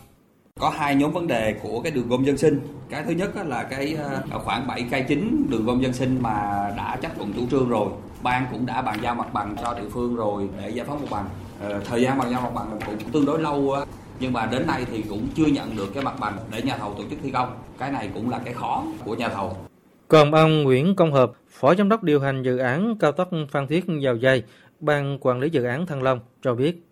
[0.60, 2.60] Có hai nhóm vấn đề của cái đường gom dân sinh.
[2.90, 3.94] Cái thứ nhất là cái
[4.30, 6.32] ờ, khoảng 7 cây chính đường gom dân sinh mà
[6.76, 7.88] đã chấp thuận chủ trương rồi.
[8.22, 11.08] Ban cũng đã bàn giao mặt bằng cho địa phương rồi để giải phóng mặt
[11.10, 11.26] bằng.
[11.60, 13.76] Ờ, thời gian bàn giao mặt bằng cũng tương đối lâu
[14.20, 16.94] nhưng mà đến nay thì cũng chưa nhận được cái mặt bằng để nhà thầu
[16.94, 17.56] tổ chức thi công.
[17.78, 19.56] Cái này cũng là cái khó của nhà thầu.
[20.12, 23.66] Còn ông Nguyễn Công Hợp, Phó Giám đốc điều hành dự án cao tốc Phan
[23.66, 24.42] Thiết Dầu Dây,
[24.80, 26.86] Ban quản lý dự án Thăng Long cho biết.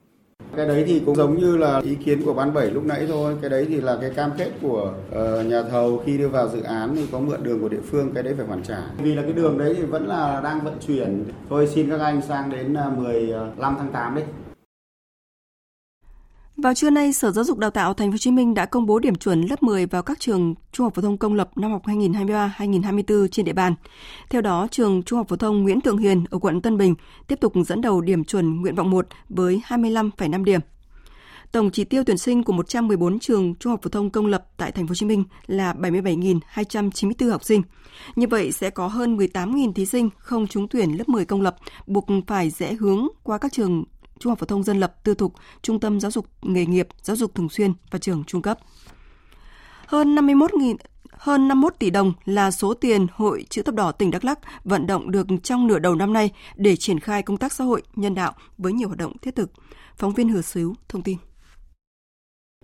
[0.56, 3.36] Cái đấy thì cũng giống như là ý kiến của ban 7 lúc nãy thôi.
[3.40, 6.62] Cái đấy thì là cái cam kết của uh, nhà thầu khi đưa vào dự
[6.62, 8.82] án thì có mượn đường của địa phương, cái đấy phải hoàn trả.
[9.02, 11.24] Vì là cái đường đấy thì vẫn là đang vận chuyển.
[11.50, 14.22] Thôi xin các anh sang đến ờ, 15 ờ, tháng 8 đi.
[16.62, 18.86] Vào trưa nay, Sở Giáo dục Đào tạo Thành phố Hồ Chí Minh đã công
[18.86, 21.70] bố điểm chuẩn lớp 10 vào các trường Trung học phổ thông công lập năm
[21.70, 23.74] học 2023-2024 trên địa bàn.
[24.30, 26.94] Theo đó, trường Trung học phổ thông Nguyễn Thượng Hiền ở quận Tân Bình
[27.26, 30.60] tiếp tục dẫn đầu điểm chuẩn nguyện vọng 1 với 25,5 điểm.
[31.52, 34.72] Tổng chỉ tiêu tuyển sinh của 114 trường trung học phổ thông công lập tại
[34.72, 37.62] thành phố Hồ Chí Minh là 77.294 học sinh.
[38.16, 41.56] Như vậy sẽ có hơn 18.000 thí sinh không trúng tuyển lớp 10 công lập,
[41.86, 43.84] buộc phải rẽ hướng qua các trường
[44.20, 47.16] trung học phổ thông dân lập, tư thục, trung tâm giáo dục nghề nghiệp, giáo
[47.16, 48.58] dục thường xuyên và trường trung cấp.
[49.86, 50.76] Hơn 51.000
[51.12, 54.86] hơn 51 tỷ đồng là số tiền Hội Chữ thập đỏ tỉnh Đắk Lắk vận
[54.86, 58.14] động được trong nửa đầu năm nay để triển khai công tác xã hội, nhân
[58.14, 59.52] đạo với nhiều hoạt động thiết thực.
[59.96, 61.16] Phóng viên Hứa Xíu thông tin.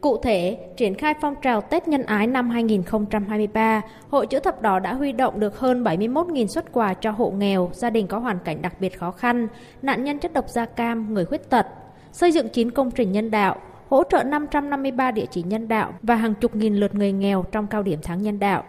[0.00, 4.78] Cụ thể, triển khai phong trào Tết Nhân Ái năm 2023, Hội Chữ Thập Đỏ
[4.78, 8.38] đã huy động được hơn 71.000 xuất quà cho hộ nghèo, gia đình có hoàn
[8.38, 9.48] cảnh đặc biệt khó khăn,
[9.82, 11.66] nạn nhân chất độc da cam, người khuyết tật,
[12.12, 13.56] xây dựng 9 công trình nhân đạo,
[13.88, 17.66] hỗ trợ 553 địa chỉ nhân đạo và hàng chục nghìn lượt người nghèo trong
[17.66, 18.64] cao điểm tháng nhân đạo,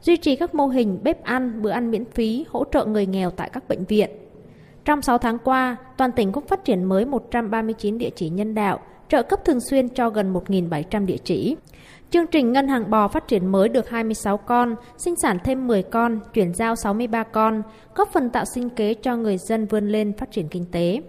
[0.00, 3.30] duy trì các mô hình bếp ăn, bữa ăn miễn phí, hỗ trợ người nghèo
[3.30, 4.10] tại các bệnh viện.
[4.84, 8.80] Trong 6 tháng qua, toàn tỉnh cũng phát triển mới 139 địa chỉ nhân đạo,
[9.12, 11.56] trợ cấp thường xuyên cho gần 1.700 địa chỉ.
[12.10, 15.82] Chương trình Ngân hàng bò phát triển mới được 26 con, sinh sản thêm 10
[15.82, 17.62] con, chuyển giao 63 con,
[17.94, 21.00] góp phần tạo sinh kế cho người dân vươn lên phát triển kinh tế.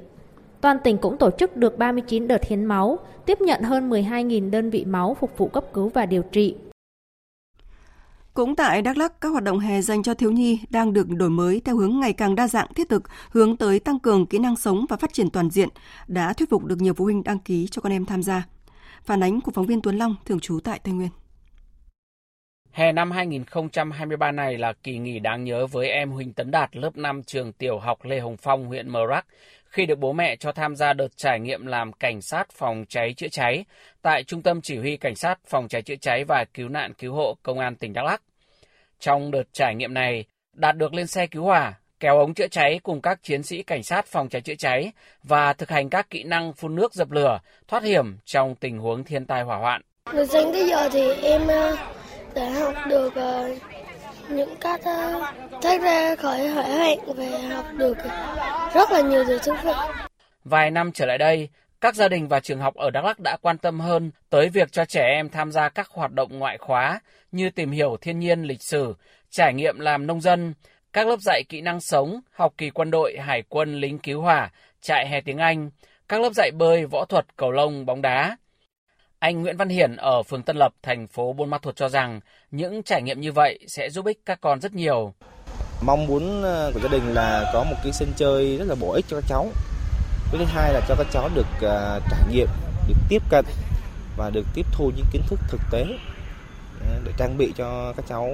[0.62, 4.70] Toàn tỉnh cũng tổ chức được 39 đợt hiến máu, tiếp nhận hơn 12.000 đơn
[4.70, 6.56] vị máu phục vụ cấp cứu và điều trị.
[8.34, 11.30] Cũng tại Đắk Lắk, các hoạt động hè dành cho thiếu nhi đang được đổi
[11.30, 14.56] mới theo hướng ngày càng đa dạng thiết thực, hướng tới tăng cường kỹ năng
[14.56, 15.70] sống và phát triển toàn diện,
[16.08, 18.48] đã thuyết phục được nhiều phụ huynh đăng ký cho con em tham gia.
[19.04, 21.10] Phản ánh của phóng viên Tuấn Long, thường trú tại Tây Nguyên.
[22.72, 26.98] Hè năm 2023 này là kỳ nghỉ đáng nhớ với em Huỳnh Tấn Đạt lớp
[26.98, 29.26] 5 trường tiểu học Lê Hồng Phong, huyện Mờ Rắc,
[29.74, 33.14] khi được bố mẹ cho tham gia đợt trải nghiệm làm cảnh sát phòng cháy
[33.18, 33.66] chữa cháy
[34.02, 37.14] tại Trung tâm Chỉ huy Cảnh sát phòng cháy chữa cháy và cứu nạn cứu
[37.14, 38.22] hộ Công an tỉnh Đắk Lắk.
[39.00, 42.80] Trong đợt trải nghiệm này, Đạt được lên xe cứu hỏa, kéo ống chữa cháy
[42.84, 44.92] cùng các chiến sĩ cảnh sát phòng cháy chữa cháy
[45.24, 49.04] và thực hành các kỹ năng phun nước dập lửa, thoát hiểm trong tình huống
[49.04, 49.82] thiên tai hỏa hoạn.
[50.14, 51.76] được sinh tới giờ thì em ờ,
[52.36, 53.56] đã học được ờ,
[54.30, 55.22] những các ờ,
[55.62, 57.98] tách ra khỏi hỏa hạnh về học được
[58.74, 59.72] rất là nhiều điều thú vị.
[60.44, 61.50] Vài năm trở lại đây,
[61.82, 64.72] các gia đình và trường học ở Đắk Lắk đã quan tâm hơn tới việc
[64.72, 67.00] cho trẻ em tham gia các hoạt động ngoại khóa
[67.32, 68.96] như tìm hiểu thiên nhiên, lịch sử,
[69.30, 70.54] trải nghiệm làm nông dân,
[70.94, 74.52] các lớp dạy kỹ năng sống, học kỳ quân đội, hải quân, lính cứu hỏa,
[74.82, 75.70] trại hè tiếng Anh,
[76.08, 78.38] các lớp dạy bơi, võ thuật, cầu lông, bóng đá.
[79.24, 82.20] Anh Nguyễn Văn Hiển ở phường Tân Lập, thành phố Buôn Ma Thuột cho rằng
[82.52, 85.14] những trải nghiệm như vậy sẽ giúp ích các con rất nhiều.
[85.86, 88.92] Mong muốn ờ, của gia đình là có một cái sân chơi rất là bổ
[88.92, 89.48] ích cho các cháu.
[90.32, 92.48] Cái thứ hai là cho các cháu được uh, trải nghiệm,
[92.88, 93.46] được tiếp cận
[94.18, 95.86] và được tiếp thu những kiến thức thực tế
[96.90, 98.30] ờ, để trang bị cho các cháu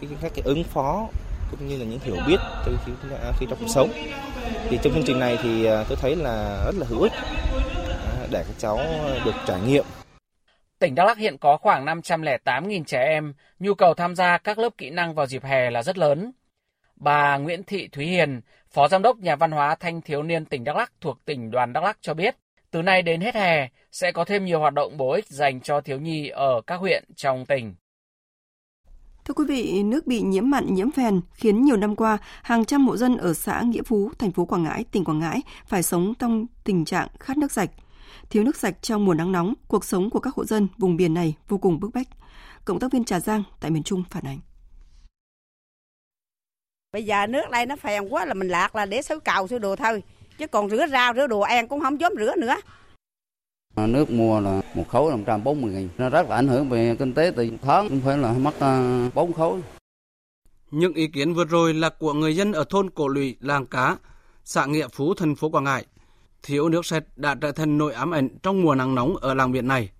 [0.00, 1.08] cái các cái ứng phó
[1.50, 2.92] cũng như là những hiểu biết từ khi,
[3.38, 3.90] khi trong cuộc sống.
[4.68, 7.12] Thì trong chương trình này thì tôi thấy là rất là hữu ích
[8.30, 8.78] để các cháu
[9.24, 9.84] được trải nghiệm
[10.82, 14.78] Tỉnh Đắk Lắk hiện có khoảng 508.000 trẻ em, nhu cầu tham gia các lớp
[14.78, 16.32] kỹ năng vào dịp hè là rất lớn.
[16.96, 18.40] Bà Nguyễn Thị Thúy Hiền,
[18.70, 21.72] Phó Giám đốc Nhà văn hóa Thanh thiếu niên tỉnh Đắk Lắk thuộc tỉnh đoàn
[21.72, 22.36] Đắk Lắk cho biết,
[22.70, 25.80] từ nay đến hết hè sẽ có thêm nhiều hoạt động bổ ích dành cho
[25.80, 27.74] thiếu nhi ở các huyện trong tỉnh.
[29.24, 32.86] Thưa quý vị, nước bị nhiễm mặn nhiễm phèn khiến nhiều năm qua hàng trăm
[32.88, 36.14] hộ dân ở xã Nghĩa Phú, thành phố Quảng Ngãi, tỉnh Quảng Ngãi phải sống
[36.18, 37.70] trong tình trạng khát nước sạch.
[38.32, 41.14] Thiếu nước sạch trong mùa nắng nóng, cuộc sống của các hộ dân vùng biển
[41.14, 42.06] này vô cùng bức bách.
[42.64, 44.38] Cộng tác viên Trà Giang tại miền Trung phản ánh.
[46.92, 49.58] Bây giờ nước đây nó phèn quá là mình lạc là để xới cầu xới
[49.58, 50.02] đồ thôi.
[50.38, 52.56] Chứ còn rửa rau, rửa đồ ăn cũng không dám rửa nữa.
[53.76, 55.88] Nước mua là một khối là 140 nghìn.
[55.98, 58.54] Nó rất là ảnh hưởng về kinh tế từ tháng cũng phải là mất
[59.14, 59.60] 4 ờ, khối.
[60.70, 63.96] Những ý kiến vừa rồi là của người dân ở thôn Cổ Lụy, Làng Cá,
[64.44, 65.84] xã Nghĩa Phú, thành phố Quảng Ngãi
[66.42, 69.52] thiếu nước sạch đã trở thành nỗi ám ảnh trong mùa nắng nóng ở làng
[69.52, 69.90] biển này.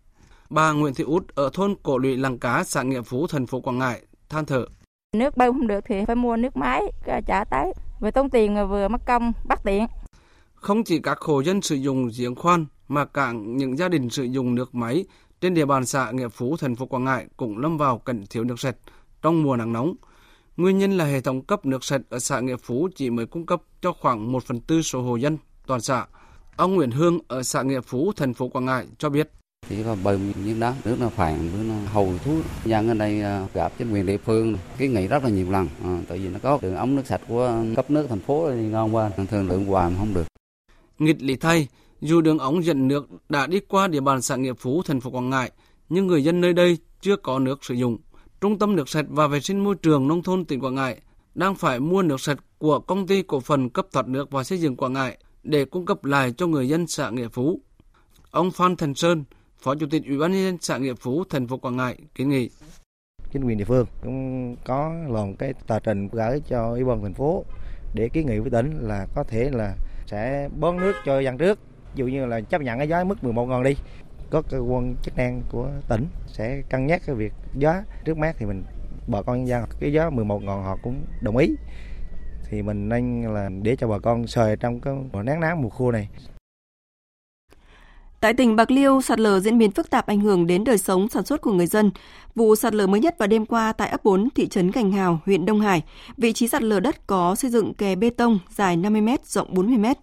[0.50, 3.60] Bà Nguyễn Thị Út ở thôn Cổ Lụy Làng Cá, xã Nghĩa Phú, thành phố
[3.60, 4.66] Quảng Ngãi, than thở.
[5.16, 6.82] Nước bơm không được thì phải mua nước máy
[7.26, 9.86] trả tới, vừa tốn tiền vừa mất công bắt tiện.
[10.54, 14.24] Không chỉ các hộ dân sử dụng giếng khoan mà cả những gia đình sử
[14.24, 15.04] dụng nước máy
[15.40, 18.44] trên địa bàn xã Nghĩa Phú, thành phố Quảng Ngãi cũng lâm vào cảnh thiếu
[18.44, 18.76] nước sạch
[19.22, 19.94] trong mùa nắng nóng.
[20.56, 23.46] Nguyên nhân là hệ thống cấp nước sạch ở xã Nghĩa Phú chỉ mới cung
[23.46, 26.06] cấp cho khoảng 1 phần tư số hộ dân toàn xã.
[26.56, 29.30] Ông Nguyễn Hương ở xã Nghĩa Phú, thành phố Quảng Ngãi cho biết.
[29.68, 32.36] Chỉ có bơm những đó, nước nó phản, nước nó hầu thú.
[32.64, 33.22] Dân ở đây
[33.54, 36.38] gặp chính quyền địa phương cái nghị rất là nhiều lần, à, tại vì nó
[36.42, 39.64] có đường ống nước sạch của cấp nước thành phố thì ngon qua, thường lượng
[39.64, 40.24] hoài mà không được.
[40.98, 41.68] Nghịch lý thay,
[42.00, 45.10] dù đường ống dẫn nước đã đi qua địa bàn xã Nghĩa Phú, thành phố
[45.10, 45.50] Quảng Ngãi,
[45.88, 47.98] nhưng người dân nơi đây chưa có nước sử dụng.
[48.40, 51.00] Trung tâm nước sạch và vệ sinh môi trường nông thôn tỉnh Quảng Ngãi
[51.34, 54.60] đang phải mua nước sạch của công ty cổ phần cấp thoát nước và xây
[54.60, 57.60] dựng Quảng Ngãi để cung cấp lại cho người dân xã Nghĩa Phú.
[58.30, 59.24] Ông Phan Thành Sơn,
[59.58, 62.28] Phó Chủ tịch Ủy ban nhân dân xã Nghĩa Phú, thành phố Quảng Ngãi kiến
[62.28, 62.50] nghị
[63.32, 67.14] chính quyền địa phương cũng có làm cái tờ trình gửi cho ủy ban thành
[67.14, 67.44] phố
[67.94, 69.76] để kiến nghị với tỉnh là có thể là
[70.06, 71.58] sẽ bón nước cho dân trước
[71.94, 73.76] ví dụ như là chấp nhận cái giá mức 11 ngàn đi
[74.30, 78.36] có cơ quan chức năng của tỉnh sẽ cân nhắc cái việc giá trước mắt
[78.38, 78.64] thì mình
[79.06, 81.56] bà con nhân dân cái giá 11 ngàn họ cũng đồng ý
[82.52, 85.68] thì mình nên là để cho bà con sời trong cái mùa nắng nắng mùa
[85.68, 86.08] khô này
[88.20, 91.08] Tại tỉnh Bạc Liêu, sạt lở diễn biến phức tạp ảnh hưởng đến đời sống
[91.08, 91.90] sản xuất của người dân.
[92.34, 95.20] Vụ sạt lở mới nhất vào đêm qua tại ấp 4, thị trấn Gành Hào,
[95.26, 95.82] huyện Đông Hải.
[96.16, 99.94] Vị trí sạt lở đất có xây dựng kè bê tông dài 50m, rộng 40m.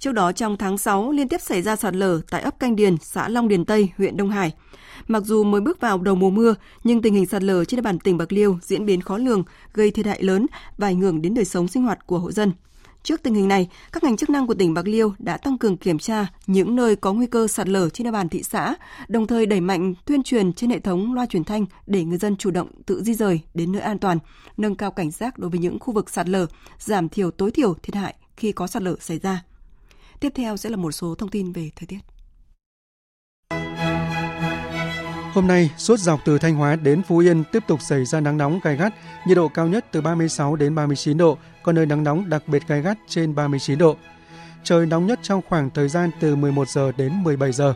[0.00, 2.96] Trước đó trong tháng 6 liên tiếp xảy ra sạt lở tại ấp Canh Điền,
[2.98, 4.52] xã Long Điền Tây, huyện Đông Hải.
[5.08, 7.82] Mặc dù mới bước vào đầu mùa mưa, nhưng tình hình sạt lở trên địa
[7.82, 10.46] bàn tỉnh Bạc Liêu diễn biến khó lường, gây thiệt hại lớn
[10.78, 12.52] và ảnh hưởng đến đời sống sinh hoạt của hộ dân.
[13.02, 15.76] Trước tình hình này, các ngành chức năng của tỉnh Bạc Liêu đã tăng cường
[15.76, 18.74] kiểm tra những nơi có nguy cơ sạt lở trên địa bàn thị xã,
[19.08, 22.36] đồng thời đẩy mạnh tuyên truyền trên hệ thống loa truyền thanh để người dân
[22.36, 24.18] chủ động tự di rời đến nơi an toàn,
[24.56, 26.46] nâng cao cảnh giác đối với những khu vực sạt lở,
[26.78, 29.44] giảm thiểu tối thiểu thiệt hại khi có sạt lở xảy ra.
[30.20, 32.11] Tiếp theo sẽ là một số thông tin về thời tiết.
[35.32, 38.36] Hôm nay, suốt dọc từ Thanh Hóa đến Phú Yên tiếp tục xảy ra nắng
[38.36, 38.94] nóng gai gắt,
[39.26, 42.62] nhiệt độ cao nhất từ 36 đến 39 độ, có nơi nắng nóng đặc biệt
[42.68, 43.96] gai gắt trên 39 độ.
[44.64, 47.74] Trời nóng nhất trong khoảng thời gian từ 11 giờ đến 17 giờ.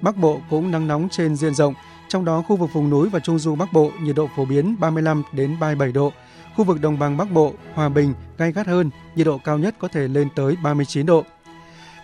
[0.00, 1.74] Bắc Bộ cũng nắng nóng trên diện rộng,
[2.08, 4.76] trong đó khu vực vùng núi và trung du Bắc Bộ nhiệt độ phổ biến
[4.80, 6.12] 35 đến 37 độ.
[6.56, 9.74] Khu vực đồng bằng Bắc Bộ, Hòa Bình gai gắt hơn, nhiệt độ cao nhất
[9.78, 11.24] có thể lên tới 39 độ.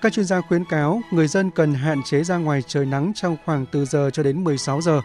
[0.03, 3.37] Các chuyên gia khuyến cáo người dân cần hạn chế ra ngoài trời nắng trong
[3.45, 5.01] khoảng từ giờ cho đến 16 giờ.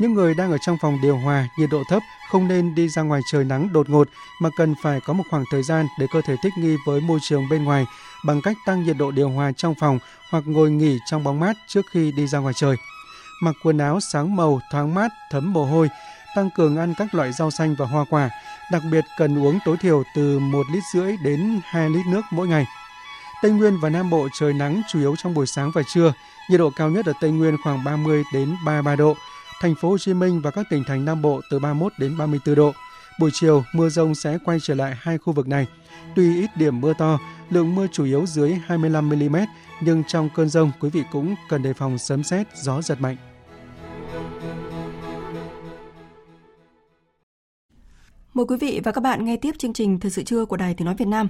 [0.00, 3.02] Những người đang ở trong phòng điều hòa, nhiệt độ thấp không nên đi ra
[3.02, 4.08] ngoài trời nắng đột ngột
[4.40, 7.18] mà cần phải có một khoảng thời gian để cơ thể thích nghi với môi
[7.22, 7.86] trường bên ngoài
[8.24, 9.98] bằng cách tăng nhiệt độ điều hòa trong phòng
[10.30, 12.76] hoặc ngồi nghỉ trong bóng mát trước khi đi ra ngoài trời.
[13.42, 15.88] Mặc quần áo sáng màu, thoáng mát, thấm mồ hôi,
[16.36, 18.30] tăng cường ăn các loại rau xanh và hoa quả,
[18.72, 22.48] đặc biệt cần uống tối thiểu từ 1 lít rưỡi đến 2 lít nước mỗi
[22.48, 22.66] ngày.
[23.42, 26.12] Tây Nguyên và Nam Bộ trời nắng chủ yếu trong buổi sáng và trưa,
[26.50, 29.14] nhiệt độ cao nhất ở Tây Nguyên khoảng 30 đến 33 độ,
[29.60, 32.54] thành phố Hồ Chí Minh và các tỉnh thành Nam Bộ từ 31 đến 34
[32.54, 32.72] độ.
[33.18, 35.66] Buổi chiều, mưa rông sẽ quay trở lại hai khu vực này.
[36.16, 37.18] Tuy ít điểm mưa to,
[37.50, 39.36] lượng mưa chủ yếu dưới 25 mm,
[39.80, 43.16] nhưng trong cơn rông quý vị cũng cần đề phòng sấm sét, gió giật mạnh.
[48.34, 50.74] Mời quý vị và các bạn nghe tiếp chương trình Thời sự trưa của Đài
[50.74, 51.28] Tiếng Nói Việt Nam.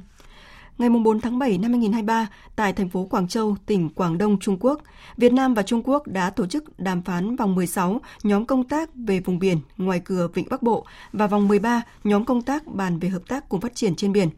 [0.81, 4.57] Ngày 4 tháng 7 năm 2023, tại thành phố Quảng Châu, tỉnh Quảng Đông, Trung
[4.61, 4.81] Quốc,
[5.16, 8.90] Việt Nam và Trung Quốc đã tổ chức đàm phán vòng 16 nhóm công tác
[8.95, 12.99] về vùng biển ngoài cửa Vịnh Bắc Bộ và vòng 13 nhóm công tác bàn
[12.99, 14.29] về hợp tác cùng phát triển trên biển.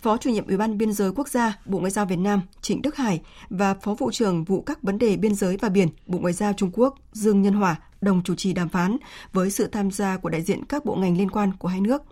[0.00, 2.82] Phó chủ nhiệm Ủy ban Biên giới Quốc gia Bộ Ngoại giao Việt Nam Trịnh
[2.82, 3.20] Đức Hải
[3.50, 6.52] và Phó vụ trưởng vụ các vấn đề biên giới và biển Bộ Ngoại giao
[6.52, 8.96] Trung Quốc Dương Nhân Hòa đồng chủ trì đàm phán
[9.32, 12.02] với sự tham gia của đại diện các bộ ngành liên quan của hai nước.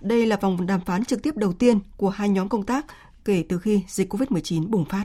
[0.00, 2.86] Đây là vòng đàm phán trực tiếp đầu tiên của hai nhóm công tác
[3.24, 5.04] kể từ khi dịch COVID-19 bùng phát.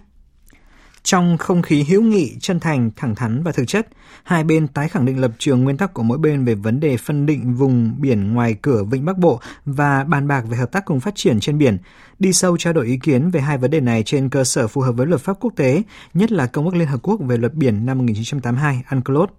[1.06, 3.88] Trong không khí hữu nghị, chân thành, thẳng thắn và thực chất,
[4.24, 6.98] hai bên tái khẳng định lập trường nguyên tắc của mỗi bên về vấn đề
[6.98, 10.86] phân định vùng biển ngoài cửa Vịnh Bắc Bộ và bàn bạc về hợp tác
[10.86, 11.78] cùng phát triển trên biển,
[12.20, 14.82] đi sâu trao đổi ý kiến về hai vấn đề này trên cơ sở phù
[14.82, 15.82] hợp với luật pháp quốc tế,
[16.14, 19.30] nhất là Công ước Liên Hợp Quốc về luật biển năm 1982 UNCLOS.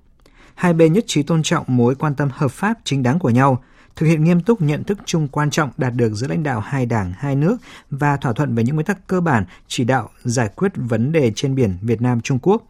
[0.54, 3.62] Hai bên nhất trí tôn trọng mối quan tâm hợp pháp chính đáng của nhau–
[3.96, 6.86] thực hiện nghiêm túc nhận thức chung quan trọng đạt được giữa lãnh đạo hai
[6.86, 7.56] đảng, hai nước
[7.90, 11.32] và thỏa thuận về những nguyên tắc cơ bản chỉ đạo giải quyết vấn đề
[11.34, 12.62] trên biển Việt Nam Trung Quốc,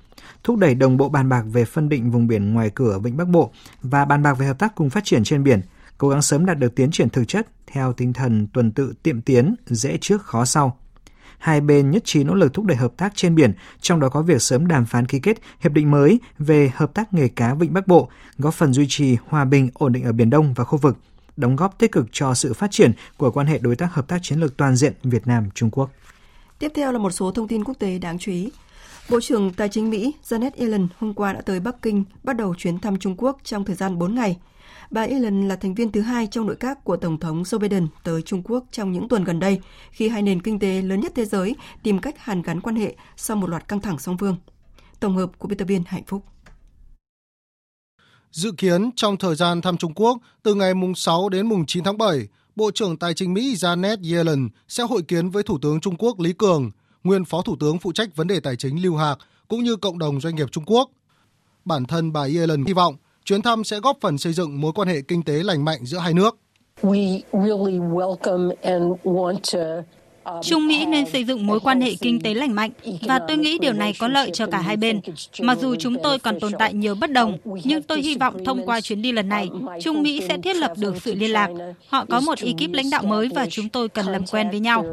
[0.44, 3.28] thúc đẩy đồng bộ bàn bạc về phân định vùng biển ngoài cửa Vịnh Bắc
[3.28, 3.50] Bộ
[3.82, 5.60] và bàn bạc về hợp tác cùng phát triển trên biển,
[5.98, 9.20] cố gắng sớm đạt được tiến triển thực chất theo tinh thần tuần tự tiệm
[9.20, 10.78] tiến, dễ trước khó sau.
[11.38, 14.22] Hai bên nhất trí nỗ lực thúc đẩy hợp tác trên biển, trong đó có
[14.22, 17.72] việc sớm đàm phán ký kết hiệp định mới về hợp tác nghề cá Vịnh
[17.72, 18.08] Bắc Bộ,
[18.38, 20.96] góp phần duy trì hòa bình, ổn định ở Biển Đông và khu vực,
[21.37, 24.18] đóng góp tích cực cho sự phát triển của quan hệ đối tác hợp tác
[24.22, 25.90] chiến lược toàn diện Việt Nam Trung Quốc.
[26.59, 28.51] Tiếp theo là một số thông tin quốc tế đáng chú ý.
[29.11, 32.55] Bộ trưởng Tài chính Mỹ Janet Yellen hôm qua đã tới Bắc Kinh bắt đầu
[32.59, 34.37] chuyến thăm Trung Quốc trong thời gian 4 ngày.
[34.90, 37.87] Bà Yellen là thành viên thứ hai trong nội các của Tổng thống Joe Biden
[38.05, 41.12] tới Trung Quốc trong những tuần gần đây, khi hai nền kinh tế lớn nhất
[41.14, 44.37] thế giới tìm cách hàn gắn quan hệ sau một loạt căng thẳng song phương.
[45.01, 46.25] Tổng hợp của biên tập viên Hạnh Phúc.
[48.37, 51.85] Dự kiến trong thời gian thăm Trung Quốc từ ngày mùng 6 đến mùng 9
[51.85, 55.81] tháng 7, Bộ trưởng Tài chính Mỹ Janet Yellen sẽ hội kiến với Thủ tướng
[55.81, 56.70] Trung Quốc Lý Cường,
[57.05, 59.18] nguyên Phó Thủ tướng phụ trách vấn đề tài chính Lưu Hạc
[59.49, 60.90] cũng như cộng đồng doanh nghiệp Trung Quốc.
[61.64, 64.88] Bản thân bà Yellen hy vọng chuyến thăm sẽ góp phần xây dựng mối quan
[64.88, 66.37] hệ kinh tế lành mạnh giữa hai nước.
[70.42, 72.70] Trung Mỹ nên xây dựng mối quan hệ kinh tế lành mạnh
[73.02, 75.00] và tôi nghĩ điều này có lợi cho cả hai bên.
[75.40, 78.66] Mặc dù chúng tôi còn tồn tại nhiều bất đồng, nhưng tôi hy vọng thông
[78.66, 79.48] qua chuyến đi lần này,
[79.82, 81.50] Trung Mỹ sẽ thiết lập được sự liên lạc.
[81.88, 84.84] Họ có một ekip lãnh đạo mới và chúng tôi cần làm quen với nhau.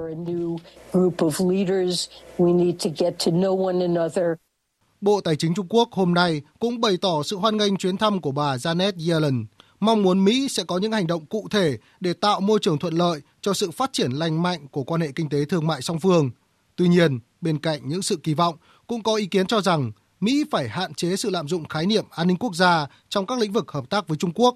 [5.01, 8.21] Bộ Tài chính Trung Quốc hôm nay cũng bày tỏ sự hoan nghênh chuyến thăm
[8.21, 9.45] của bà Janet Yellen,
[9.85, 12.93] mong muốn Mỹ sẽ có những hành động cụ thể để tạo môi trường thuận
[12.93, 15.99] lợi cho sự phát triển lành mạnh của quan hệ kinh tế thương mại song
[15.99, 16.31] phương.
[16.75, 18.55] Tuy nhiên, bên cạnh những sự kỳ vọng,
[18.87, 22.05] cũng có ý kiến cho rằng Mỹ phải hạn chế sự lạm dụng khái niệm
[22.09, 24.55] an ninh quốc gia trong các lĩnh vực hợp tác với Trung Quốc.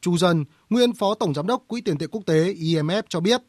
[0.00, 3.40] Chu Dân, nguyên Phó Tổng Giám đốc Quỹ tiền tệ quốc tế IMF cho biết.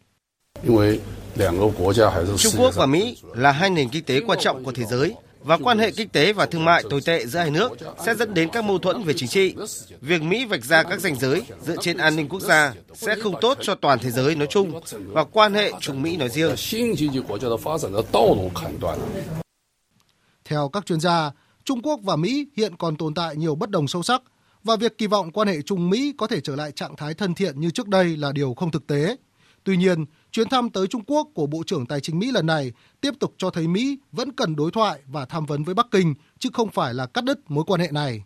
[2.37, 5.57] Trung Quốc và Mỹ là hai nền kinh tế quan trọng của thế giới và
[5.57, 7.71] quan hệ kinh tế và thương mại tồi tệ giữa hai nước
[8.05, 9.55] sẽ dẫn đến các mâu thuẫn về chính trị.
[10.01, 13.35] Việc Mỹ vạch ra các ranh giới dựa trên an ninh quốc gia sẽ không
[13.41, 16.55] tốt cho toàn thế giới nói chung và quan hệ Trung Mỹ nói riêng.
[20.45, 21.31] Theo các chuyên gia,
[21.63, 24.21] Trung Quốc và Mỹ hiện còn tồn tại nhiều bất đồng sâu sắc
[24.63, 27.33] và việc kỳ vọng quan hệ Trung Mỹ có thể trở lại trạng thái thân
[27.33, 29.15] thiện như trước đây là điều không thực tế.
[29.63, 32.71] Tuy nhiên, chuyến thăm tới Trung Quốc của Bộ trưởng Tài chính Mỹ lần này
[33.01, 36.13] tiếp tục cho thấy Mỹ vẫn cần đối thoại và tham vấn với Bắc Kinh,
[36.39, 38.23] chứ không phải là cắt đứt mối quan hệ này.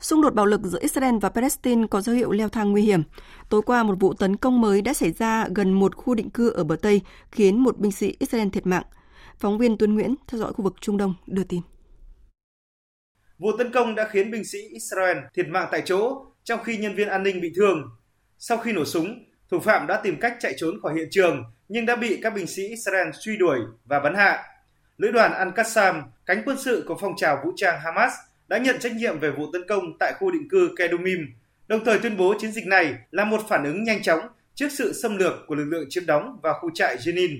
[0.00, 3.02] Xung đột bạo lực giữa Israel và Palestine có dấu hiệu leo thang nguy hiểm.
[3.48, 6.50] Tối qua, một vụ tấn công mới đã xảy ra gần một khu định cư
[6.50, 7.00] ở bờ Tây,
[7.32, 8.84] khiến một binh sĩ Israel thiệt mạng.
[9.38, 11.60] Phóng viên Tuấn Nguyễn theo dõi khu vực Trung Đông đưa tin.
[13.38, 16.94] Vụ tấn công đã khiến binh sĩ Israel thiệt mạng tại chỗ, trong khi nhân
[16.94, 17.82] viên an ninh bị thương.
[18.38, 21.86] Sau khi nổ súng, Thủ phạm đã tìm cách chạy trốn khỏi hiện trường nhưng
[21.86, 24.44] đã bị các binh sĩ Israel truy đuổi và bắn hạ.
[24.98, 28.12] Lữ đoàn Al-Qassam, cánh quân sự của phong trào vũ trang Hamas,
[28.48, 31.26] đã nhận trách nhiệm về vụ tấn công tại khu định cư Kedumim,
[31.68, 34.20] đồng thời tuyên bố chiến dịch này là một phản ứng nhanh chóng
[34.54, 37.38] trước sự xâm lược của lực lượng chiếm đóng vào khu trại Jenin.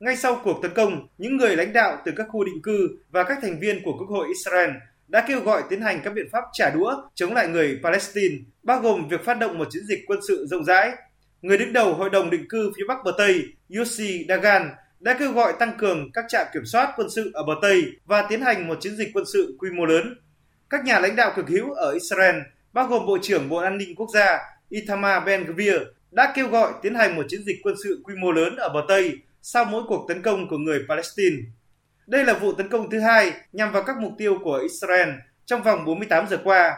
[0.00, 3.24] Ngay sau cuộc tấn công, những người lãnh đạo từ các khu định cư và
[3.24, 4.70] các thành viên của Quốc hội Israel
[5.08, 8.80] đã kêu gọi tiến hành các biện pháp trả đũa chống lại người Palestine, bao
[8.80, 10.92] gồm việc phát động một chiến dịch quân sự rộng rãi
[11.42, 13.44] người đứng đầu Hội đồng định cư phía Bắc bờ Tây
[13.78, 14.70] Yossi Dagan
[15.00, 18.26] đã kêu gọi tăng cường các trạm kiểm soát quân sự ở bờ Tây và
[18.28, 20.14] tiến hành một chiến dịch quân sự quy mô lớn.
[20.70, 22.36] Các nhà lãnh đạo cực hữu ở Israel,
[22.72, 26.94] bao gồm Bộ trưởng Bộ An ninh Quốc gia Itamar Ben-Gvir, đã kêu gọi tiến
[26.94, 30.04] hành một chiến dịch quân sự quy mô lớn ở bờ Tây sau mỗi cuộc
[30.08, 31.36] tấn công của người Palestine.
[32.06, 35.08] Đây là vụ tấn công thứ hai nhằm vào các mục tiêu của Israel
[35.46, 36.76] trong vòng 48 giờ qua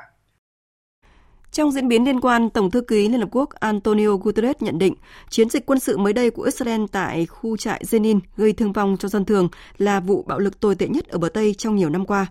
[1.53, 4.95] trong diễn biến liên quan, Tổng thư ký Liên Hợp Quốc Antonio Guterres nhận định
[5.29, 8.97] chiến dịch quân sự mới đây của Israel tại khu trại Jenin gây thương vong
[8.97, 11.89] cho dân thường là vụ bạo lực tồi tệ nhất ở bờ Tây trong nhiều
[11.89, 12.27] năm qua.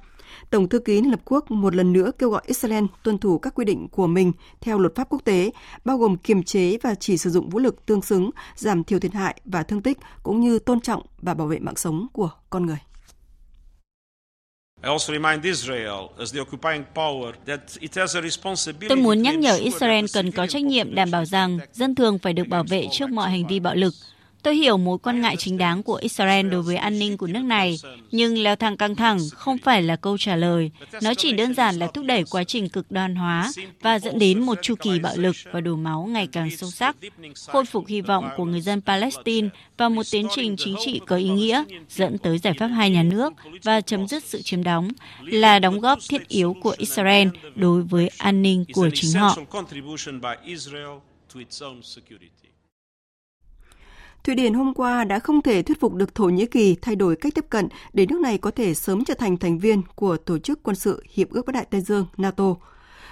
[0.50, 3.56] Tổng thư ký Liên Hợp Quốc một lần nữa kêu gọi Israel tuân thủ các
[3.56, 5.52] quy định của mình theo luật pháp quốc tế,
[5.86, 9.14] bao gồm kiềm chế và chỉ sử dụng vũ lực tương xứng, giảm thiểu thiệt
[9.14, 12.66] hại và thương tích, cũng như tôn trọng và bảo vệ mạng sống của con
[12.66, 12.78] người.
[18.90, 22.34] Tôi muốn nhắc nhở Israel cần có trách nhiệm đảm bảo rằng dân thường phải
[22.34, 23.94] được bảo vệ trước mọi hành vi bạo lực,
[24.44, 27.44] Tôi hiểu mối quan ngại chính đáng của Israel đối với an ninh của nước
[27.44, 27.78] này,
[28.12, 30.72] nhưng leo thang căng thẳng không phải là câu trả lời.
[31.02, 34.42] Nó chỉ đơn giản là thúc đẩy quá trình cực đoan hóa và dẫn đến
[34.42, 36.96] một chu kỳ bạo lực và đổ máu ngày càng sâu sắc.
[37.48, 41.16] Khôi phục hy vọng của người dân Palestine và một tiến trình chính trị có
[41.16, 44.90] ý nghĩa dẫn tới giải pháp hai nhà nước và chấm dứt sự chiếm đóng
[45.22, 49.38] là đóng góp thiết yếu của Israel đối với an ninh của chính họ.
[54.24, 57.16] Thụy Điển hôm qua đã không thể thuyết phục được Thổ Nhĩ Kỳ thay đổi
[57.16, 60.40] cách tiếp cận để nước này có thể sớm trở thành thành viên của Tổ
[60.40, 62.56] chức Quân sự Hiệp ước Bắc Đại Tây Dương NATO.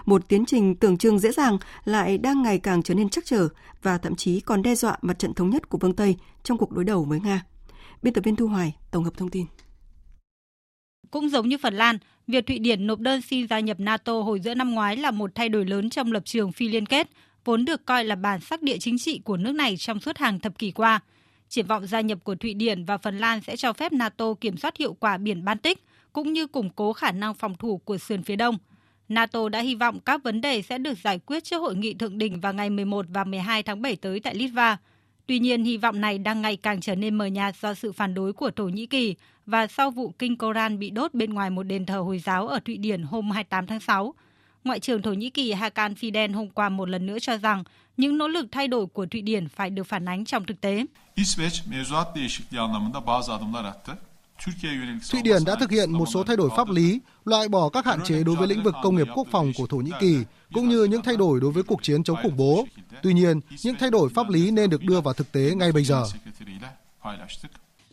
[0.05, 3.47] Một tiến trình tưởng chừng dễ dàng lại đang ngày càng trở nên chắc trở
[3.81, 6.71] và thậm chí còn đe dọa mặt trận thống nhất của phương Tây trong cuộc
[6.71, 7.45] đối đầu với Nga.
[8.03, 9.45] Biên tập viên Thu Hoài tổng hợp thông tin.
[11.11, 14.39] Cũng giống như Phần Lan, việc Thụy Điển nộp đơn xin gia nhập NATO hồi
[14.39, 17.07] giữa năm ngoái là một thay đổi lớn trong lập trường phi liên kết
[17.47, 20.39] vốn được coi là bản sắc địa chính trị của nước này trong suốt hàng
[20.39, 20.99] thập kỷ qua.
[21.49, 24.57] Triển vọng gia nhập của Thụy Điển và Phần Lan sẽ cho phép NATO kiểm
[24.57, 25.83] soát hiệu quả biển Baltic
[26.13, 28.57] cũng như củng cố khả năng phòng thủ của sườn phía đông.
[29.09, 32.17] NATO đã hy vọng các vấn đề sẽ được giải quyết trước hội nghị thượng
[32.17, 34.77] đỉnh vào ngày 11 và 12 tháng 7 tới tại Litva.
[35.27, 38.13] Tuy nhiên, hy vọng này đang ngày càng trở nên mờ nhạt do sự phản
[38.13, 41.63] đối của Thổ Nhĩ Kỳ và sau vụ kinh Koran bị đốt bên ngoài một
[41.63, 44.13] đền thờ Hồi giáo ở Thụy Điển hôm 28 tháng 6.
[44.67, 47.63] Ngoại trưởng Thổ Nhĩ Kỳ Hakan Fidan hôm qua một lần nữa cho rằng
[47.97, 50.85] những nỗ lực thay đổi của Thụy Điển phải được phản ánh trong thực tế.
[55.11, 57.99] Thụy Điển đã thực hiện một số thay đổi pháp lý, loại bỏ các hạn
[58.03, 60.17] chế đối với lĩnh vực công nghiệp quốc phòng của Thổ Nhĩ Kỳ,
[60.53, 62.65] cũng như những thay đổi đối với cuộc chiến chống khủng bố.
[63.03, 65.83] Tuy nhiên, những thay đổi pháp lý nên được đưa vào thực tế ngay bây
[65.83, 66.03] giờ.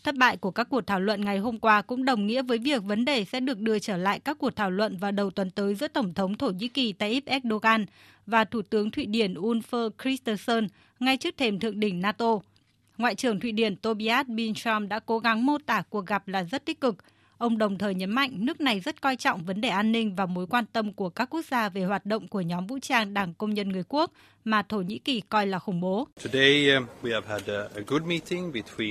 [0.04, 2.82] Thất bại của các cuộc thảo luận ngày hôm qua cũng đồng nghĩa với việc
[2.82, 5.74] vấn đề sẽ được đưa trở lại các cuộc thảo luận vào đầu tuần tới
[5.74, 7.86] giữa Tổng thống Thổ Nhĩ Kỳ Tayyip Erdogan
[8.26, 10.66] và Thủ tướng Thụy Điển Ulf Kristersson
[11.00, 12.38] ngay trước thềm thượng đỉnh NATO.
[12.98, 16.64] Ngoại trưởng Thụy Điển Tobias Billström đã cố gắng mô tả cuộc gặp là rất
[16.64, 16.96] tích cực.
[17.38, 20.26] Ông đồng thời nhấn mạnh nước này rất coi trọng vấn đề an ninh và
[20.26, 23.34] mối quan tâm của các quốc gia về hoạt động của nhóm vũ trang Đảng
[23.34, 24.12] Công nhân Người Quốc
[24.44, 26.08] mà Thổ Nhĩ Kỳ coi là khủng bố.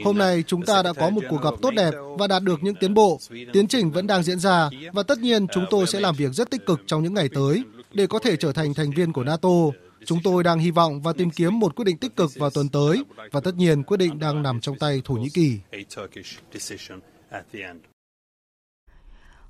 [0.03, 2.75] Hôm nay chúng ta đã có một cuộc gặp tốt đẹp và đạt được những
[2.75, 3.19] tiến bộ.
[3.53, 6.51] Tiến trình vẫn đang diễn ra và tất nhiên chúng tôi sẽ làm việc rất
[6.51, 7.63] tích cực trong những ngày tới
[7.93, 9.49] để có thể trở thành thành viên của NATO.
[10.05, 12.69] Chúng tôi đang hy vọng và tìm kiếm một quyết định tích cực vào tuần
[12.69, 15.59] tới và tất nhiên quyết định đang nằm trong tay Thổ Nhĩ Kỳ.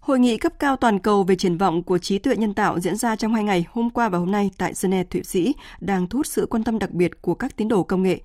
[0.04, 2.96] Hội nghị cấp cao toàn cầu về triển vọng của trí tuệ nhân tạo diễn
[2.96, 6.18] ra trong hai ngày hôm qua và hôm nay tại Geneva, Thụy Sĩ đang thu
[6.18, 8.22] hút sự quan tâm đặc biệt của các tín đồ công nghệ.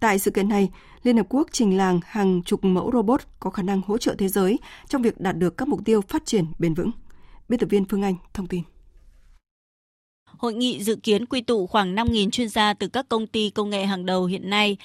[0.00, 0.70] Tại sự kiện này,
[1.02, 4.28] Liên Hợp Quốc trình làng hàng chục mẫu robot có khả năng hỗ trợ thế
[4.28, 4.58] giới
[4.88, 6.90] trong việc đạt được các mục tiêu phát triển bền vững.
[7.48, 8.62] Biên tập viên Phương Anh thông tin.
[10.24, 13.70] Hội nghị dự kiến quy tụ khoảng 5.000 chuyên gia từ các công ty công
[13.70, 14.76] nghệ hàng đầu hiện nay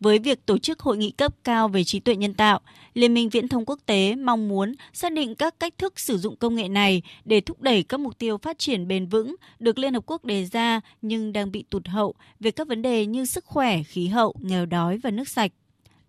[0.00, 2.60] với việc tổ chức hội nghị cấp cao về trí tuệ nhân tạo,
[2.94, 6.36] Liên minh Viễn thông Quốc tế mong muốn xác định các cách thức sử dụng
[6.36, 9.94] công nghệ này để thúc đẩy các mục tiêu phát triển bền vững được Liên
[9.94, 13.44] Hợp Quốc đề ra nhưng đang bị tụt hậu về các vấn đề như sức
[13.44, 15.52] khỏe, khí hậu, nghèo đói và nước sạch.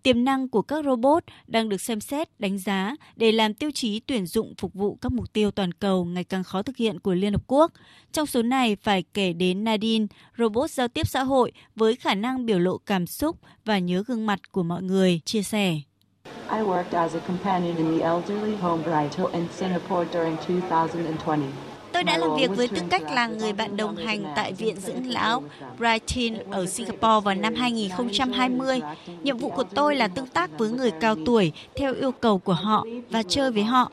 [0.06, 4.00] Tiềm năng của các robot đang được xem xét, đánh giá để làm tiêu chí
[4.00, 7.14] tuyển dụng phục vụ các mục tiêu toàn cầu ngày càng khó thực hiện của
[7.14, 7.72] Liên Hợp Quốc.
[8.12, 10.06] Trong số này phải kể đến Nadine,
[10.38, 14.26] robot giao tiếp xã hội với khả năng biểu lộ cảm xúc và nhớ gương
[14.26, 15.80] mặt của mọi người, chia sẻ.
[16.50, 21.75] I worked as a companion in the elderly home Brighto in Singapore during 2020.
[21.96, 25.06] Tôi đã làm việc với tư cách là người bạn đồng hành tại Viện Dưỡng
[25.06, 25.42] Lão
[25.78, 28.80] Brighton ở Singapore vào năm 2020.
[29.22, 32.52] Nhiệm vụ của tôi là tương tác với người cao tuổi theo yêu cầu của
[32.52, 33.90] họ và chơi với họ.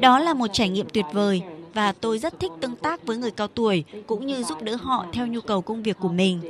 [0.00, 1.42] Đó là một trải nghiệm tuyệt vời
[1.76, 5.06] và tôi rất thích tương tác với người cao tuổi cũng như giúp đỡ họ
[5.12, 6.40] theo nhu cầu công việc của mình.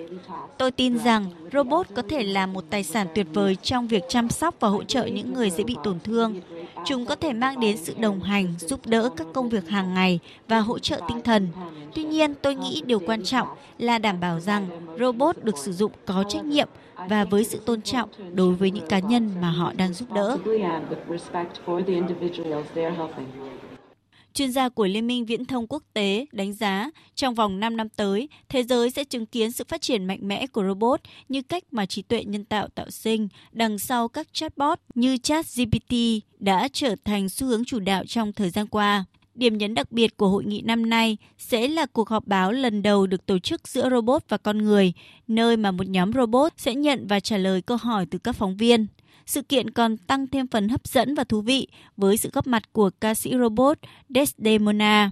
[0.58, 4.28] Tôi tin rằng robot có thể là một tài sản tuyệt vời trong việc chăm
[4.28, 6.40] sóc và hỗ trợ những người dễ bị tổn thương.
[6.84, 10.18] Chúng có thể mang đến sự đồng hành, giúp đỡ các công việc hàng ngày
[10.48, 11.48] và hỗ trợ tinh thần.
[11.94, 13.48] Tuy nhiên, tôi nghĩ điều quan trọng
[13.78, 14.68] là đảm bảo rằng
[15.00, 16.68] robot được sử dụng có trách nhiệm
[17.08, 20.38] và với sự tôn trọng đối với những cá nhân mà họ đang giúp đỡ.
[24.36, 27.88] Chuyên gia của Liên minh Viễn thông Quốc tế đánh giá trong vòng 5 năm
[27.88, 31.64] tới, thế giới sẽ chứng kiến sự phát triển mạnh mẽ của robot như cách
[31.70, 35.94] mà trí tuệ nhân tạo tạo sinh đằng sau các chatbot như ChatGPT
[36.38, 39.04] đã trở thành xu hướng chủ đạo trong thời gian qua.
[39.34, 42.82] Điểm nhấn đặc biệt của hội nghị năm nay sẽ là cuộc họp báo lần
[42.82, 44.92] đầu được tổ chức giữa robot và con người,
[45.28, 48.56] nơi mà một nhóm robot sẽ nhận và trả lời câu hỏi từ các phóng
[48.56, 48.86] viên.
[49.26, 52.62] Sự kiện còn tăng thêm phần hấp dẫn và thú vị với sự góp mặt
[52.72, 55.10] của ca sĩ robot Desdemona.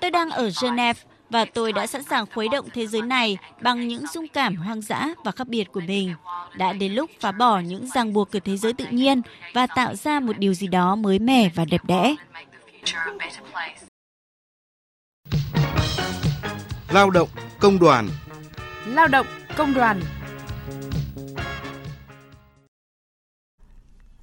[0.00, 3.88] Tôi đang ở Geneva và tôi đã sẵn sàng khuấy động thế giới này bằng
[3.88, 6.14] những dung cảm hoang dã và khác biệt của mình.
[6.56, 9.22] Đã đến lúc phá bỏ những ràng buộc của thế giới tự nhiên
[9.54, 12.14] và tạo ra một điều gì đó mới mẻ và đẹp đẽ.
[16.90, 17.28] Lao động,
[17.60, 18.08] công đoàn
[18.86, 19.26] Lao động,
[19.56, 20.00] công đoàn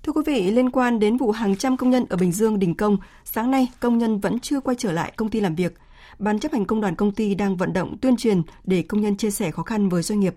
[0.03, 2.75] Thưa quý vị, liên quan đến vụ hàng trăm công nhân ở Bình Dương đình
[2.75, 5.73] công, sáng nay công nhân vẫn chưa quay trở lại công ty làm việc.
[6.19, 9.17] Ban chấp hành công đoàn công ty đang vận động tuyên truyền để công nhân
[9.17, 10.35] chia sẻ khó khăn với doanh nghiệp.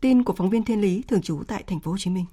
[0.00, 2.24] Tin của phóng viên Thiên Lý thường trú tại thành phố Hồ Chí Minh.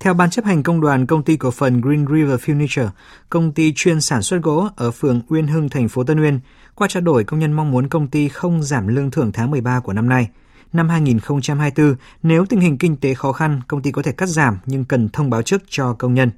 [0.00, 2.88] Theo ban chấp hành công đoàn công ty cổ phần Green River Furniture,
[3.30, 6.40] công ty chuyên sản xuất gỗ ở phường Uyên Hưng, thành phố Tân Uyên,
[6.74, 9.80] qua trao đổi công nhân mong muốn công ty không giảm lương thưởng tháng 13
[9.80, 10.28] của năm nay–
[10.72, 14.58] năm 2024, nếu tình hình kinh tế khó khăn, công ty có thể cắt giảm
[14.66, 16.30] nhưng cần thông báo trước cho công nhân.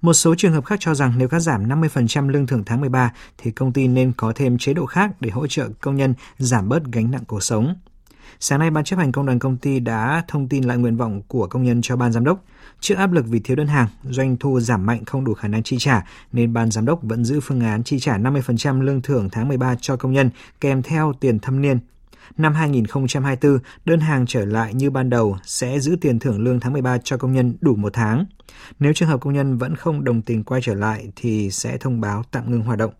[0.00, 3.12] Một số trường hợp khác cho rằng nếu cắt giảm 50% lương thưởng tháng 13
[3.38, 6.68] thì công ty nên có thêm chế độ khác để hỗ trợ công nhân giảm
[6.68, 7.74] bớt gánh nặng cuộc sống.
[8.40, 11.22] Sáng nay, Ban chấp hành công đoàn công ty đã thông tin lại nguyện vọng
[11.28, 12.44] của công nhân cho Ban Giám đốc.
[12.80, 15.62] Trước áp lực vì thiếu đơn hàng, doanh thu giảm mạnh không đủ khả năng
[15.62, 16.02] chi trả,
[16.32, 19.74] nên Ban Giám đốc vẫn giữ phương án chi trả 50% lương thưởng tháng 13
[19.80, 21.78] cho công nhân kèm theo tiền thâm niên
[22.36, 26.72] Năm 2024, đơn hàng trở lại như ban đầu sẽ giữ tiền thưởng lương tháng
[26.72, 28.24] 13 cho công nhân đủ một tháng.
[28.78, 32.00] Nếu trường hợp công nhân vẫn không đồng tình quay trở lại thì sẽ thông
[32.00, 32.92] báo tạm ngừng hoạt động.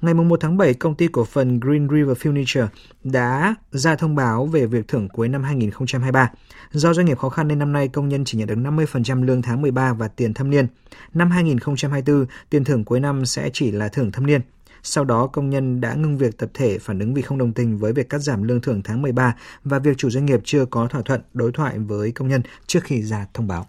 [0.00, 2.66] Ngày 1 tháng 7, công ty cổ phần Green River Furniture
[3.04, 6.30] đã ra thông báo về việc thưởng cuối năm 2023.
[6.70, 9.42] Do doanh nghiệp khó khăn nên năm nay công nhân chỉ nhận được 50% lương
[9.42, 10.66] tháng 13 và tiền thâm niên.
[11.14, 14.40] Năm 2024, tiền thưởng cuối năm sẽ chỉ là thưởng thâm niên.
[14.82, 17.78] Sau đó, công nhân đã ngưng việc tập thể phản ứng vì không đồng tình
[17.78, 20.86] với việc cắt giảm lương thưởng tháng 13 và việc chủ doanh nghiệp chưa có
[20.86, 23.66] thỏa thuận đối thoại với công nhân trước khi ra thông báo.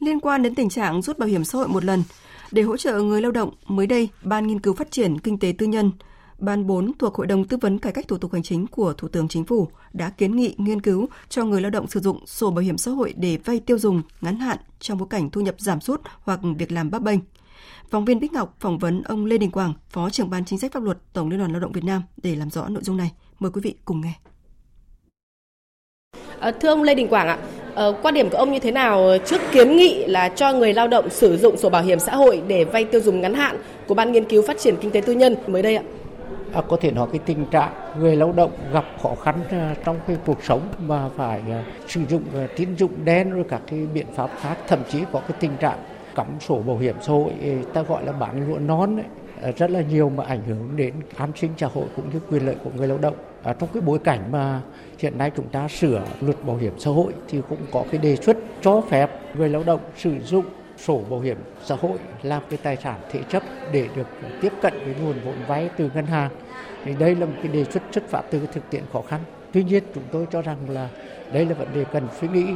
[0.00, 2.02] Liên quan đến tình trạng rút bảo hiểm xã hội một lần,
[2.50, 5.54] để hỗ trợ người lao động, mới đây, Ban Nghiên cứu Phát triển Kinh tế
[5.58, 5.92] Tư nhân,
[6.38, 9.08] Ban 4 thuộc Hội đồng Tư vấn Cải cách Thủ tục Hành chính của Thủ
[9.08, 12.50] tướng Chính phủ đã kiến nghị nghiên cứu cho người lao động sử dụng sổ
[12.50, 15.54] bảo hiểm xã hội để vay tiêu dùng ngắn hạn trong bối cảnh thu nhập
[15.58, 17.18] giảm sút hoặc việc làm bấp bênh.
[17.90, 20.72] Phóng viên Bích Ngọc phỏng vấn ông Lê Đình Quảng, Phó trưởng ban chính sách
[20.72, 23.12] pháp luật Tổng Liên đoàn Lao động Việt Nam để làm rõ nội dung này.
[23.38, 24.12] Mời quý vị cùng nghe.
[26.40, 27.38] À, thưa ông Lê Đình Quảng ạ,
[27.74, 30.88] à, quan điểm của ông như thế nào trước kiến nghị là cho người lao
[30.88, 33.94] động sử dụng sổ bảo hiểm xã hội để vay tiêu dùng ngắn hạn của
[33.94, 35.82] Ban Nghiên cứu Phát triển Kinh tế Tư nhân mới đây ạ?
[36.52, 40.00] À, có thể nói cái tình trạng người lao động gặp khó khăn uh, trong
[40.06, 42.22] cái cuộc sống mà phải uh, sử dụng
[42.56, 45.78] tín dụng đen rồi các cái biện pháp khác thậm chí có cái tình trạng
[46.18, 47.32] cắm sổ bảo hiểm xã hội
[47.72, 49.04] ta gọi là bán lụa non ấy,
[49.42, 52.46] à, rất là nhiều mà ảnh hưởng đến an sinh xã hội cũng như quyền
[52.46, 53.14] lợi của người lao động.
[53.42, 54.60] À, trong cái bối cảnh mà
[54.98, 58.16] hiện nay chúng ta sửa luật bảo hiểm xã hội thì cũng có cái đề
[58.16, 60.44] xuất cho phép người lao động sử dụng
[60.76, 63.42] sổ bảo hiểm xã hội làm cái tài sản thế chấp
[63.72, 64.06] để được
[64.40, 66.30] tiếp cận với nguồn vốn vay từ ngân hàng.
[66.84, 69.20] Thì đây là một cái đề xuất xuất phát từ thực tiễn khó khăn.
[69.52, 70.88] Tuy nhiên chúng tôi cho rằng là
[71.32, 72.46] đây là vấn đề cần suy nghĩ.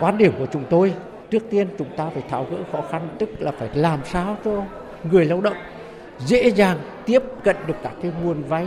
[0.00, 0.94] Quan điểm của chúng tôi
[1.34, 4.64] trước tiên chúng ta phải tháo gỡ khó khăn tức là phải làm sao cho
[5.10, 5.56] người lao động
[6.18, 8.66] dễ dàng tiếp cận được các cái nguồn vay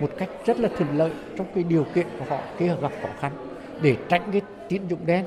[0.00, 2.92] một cách rất là thuận lợi trong cái điều kiện của họ khi họ gặp
[3.02, 3.32] khó khăn
[3.82, 5.24] để tránh cái tín dụng đen.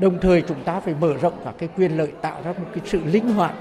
[0.00, 2.82] Đồng thời chúng ta phải mở rộng các cái quyền lợi tạo ra một cái
[2.84, 3.54] sự linh hoạt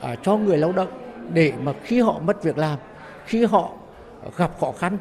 [0.00, 0.88] à, cho người lao động
[1.32, 2.78] để mà khi họ mất việc làm
[3.26, 3.70] khi họ
[4.36, 4.98] gặp khó khăn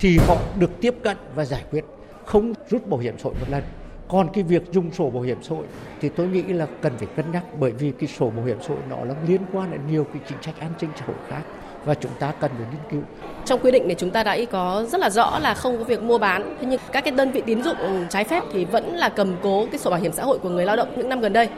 [0.00, 1.84] thì họ được tiếp cận và giải quyết
[2.24, 3.62] không rút bảo hiểm xã hội một lần
[4.12, 5.64] còn cái việc dùng sổ bảo hiểm xã hội
[6.00, 8.68] thì tôi nghĩ là cần phải cân nhắc bởi vì cái sổ bảo hiểm xã
[8.68, 11.42] hội nó là liên quan đến nhiều cái chính sách an sinh xã hội khác
[11.84, 13.02] và chúng ta cần phải nghiên cứu.
[13.44, 16.02] Trong quy định này chúng ta đã có rất là rõ là không có việc
[16.02, 17.76] mua bán, thế nhưng các cái đơn vị tín dụng
[18.10, 20.64] trái phép thì vẫn là cầm cố cái sổ bảo hiểm xã hội của người
[20.64, 21.48] lao động những năm gần đây.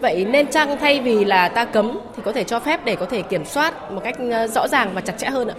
[0.00, 3.06] Vậy nên chăng thay vì là ta cấm thì có thể cho phép để có
[3.06, 5.54] thể kiểm soát một cách ờ, rõ ràng và chặt chẽ hơn ạ?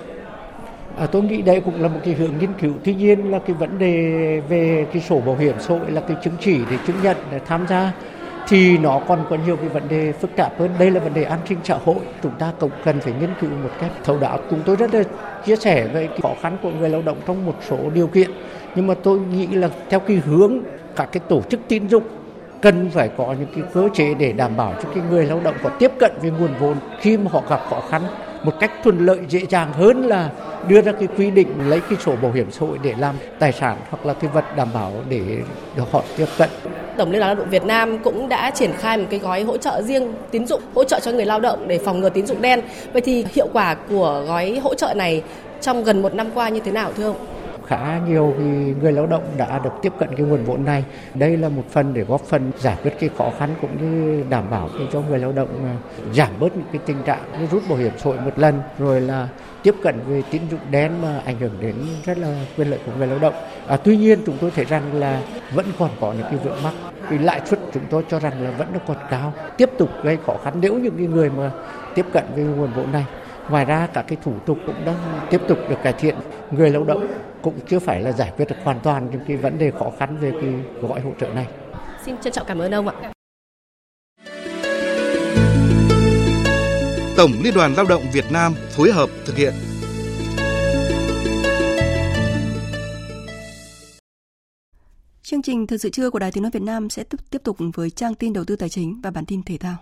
[0.98, 2.74] À, tôi nghĩ đây cũng là một cái hướng nghiên cứu.
[2.84, 3.92] Tuy nhiên là cái vấn đề
[4.50, 7.40] về cái sổ bảo hiểm xã hội là cái chứng chỉ để chứng nhận để
[7.46, 7.92] tham gia
[8.48, 10.70] thì nó còn có nhiều cái vấn đề phức tạp hơn.
[10.80, 11.96] Đây là vấn đề an sinh xã hội.
[12.24, 14.40] Chúng ta cũng cần phải nghiên cứu một cách thấu đáo.
[14.50, 15.04] Chúng tôi rất là
[15.46, 18.32] chia sẻ về cái khó khăn của người lao động trong một số điều kiện.
[18.76, 20.60] Nhưng mà tôi nghĩ là theo cái hướng
[20.96, 22.04] các cái tổ chức tín dụng
[22.62, 25.56] cần phải có những cái cơ chế để đảm bảo cho cái người lao động
[25.64, 28.02] có tiếp cận với nguồn vốn khi mà họ gặp khó khăn
[28.46, 30.30] một cách thuận lợi, dễ dàng hơn là
[30.68, 33.52] đưa ra cái quy định, lấy cái sổ bảo hiểm xã hội để làm tài
[33.52, 35.22] sản hoặc là cái vật đảm bảo để
[35.76, 36.50] được họ tiếp cận.
[36.98, 39.58] Tổng Liên đoàn Lao động Việt Nam cũng đã triển khai một cái gói hỗ
[39.58, 42.42] trợ riêng tín dụng, hỗ trợ cho người lao động để phòng ngừa tín dụng
[42.42, 42.62] đen.
[42.94, 45.24] Vậy thì hiệu quả của gói hỗ trợ này
[45.62, 47.35] trong gần một năm qua như thế nào, thưa ông?
[47.68, 48.36] Khá nhiều
[48.82, 50.84] người lao động đã được tiếp cận cái nguồn vốn này.
[51.14, 54.50] Đây là một phần để góp phần giải quyết cái khó khăn cũng như đảm
[54.50, 55.78] bảo cho người lao động
[56.14, 59.02] giảm bớt những cái tình trạng như rút bảo hiểm xã hội một lần rồi
[59.02, 59.28] là
[59.64, 62.92] tiếp cận về tín dụng đen mà ảnh hưởng đến rất là quyền lợi của
[62.98, 63.34] người lao động.
[63.68, 65.22] À, tuy nhiên chúng tôi thấy rằng là
[65.54, 66.74] vẫn còn có những cái vướng mắc.
[67.10, 70.34] Vì lãi suất chúng tôi cho rằng là vẫn còn cao, tiếp tục gây khó
[70.44, 71.52] khăn nếu những cái người mà
[71.96, 73.06] tiếp cận với nguồn vốn này.
[73.50, 76.16] Ngoài ra các cái thủ tục cũng đang tiếp tục được cải thiện.
[76.52, 77.08] Người lao động
[77.42, 80.18] cũng chưa phải là giải quyết được hoàn toàn những cái vấn đề khó khăn
[80.18, 81.48] về cái gói hỗ trợ này.
[82.06, 83.12] Xin trân trọng cảm ơn ông ạ.
[87.18, 89.54] Tổng Liên đoàn Lao động Việt Nam phối hợp thực hiện.
[95.24, 97.90] Chương trình Thời sự trưa của Đài Tiếng Nói Việt Nam sẽ tiếp tục với
[97.90, 99.76] trang tin đầu tư tài chính và bản tin thể thao.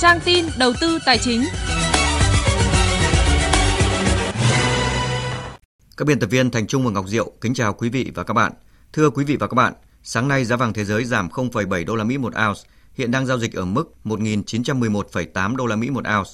[0.00, 1.44] Trang tin đầu tư tài chính.
[5.96, 8.34] Các biên tập viên Thành Trung và Ngọc Diệu kính chào quý vị và các
[8.34, 8.52] bạn.
[8.92, 9.72] Thưa quý vị và các bạn,
[10.02, 12.60] sáng nay giá vàng thế giới giảm 0,7 đô la Mỹ một ounce,
[12.94, 16.30] hiện đang giao dịch ở mức 1.911,8 đô la Mỹ một ounce.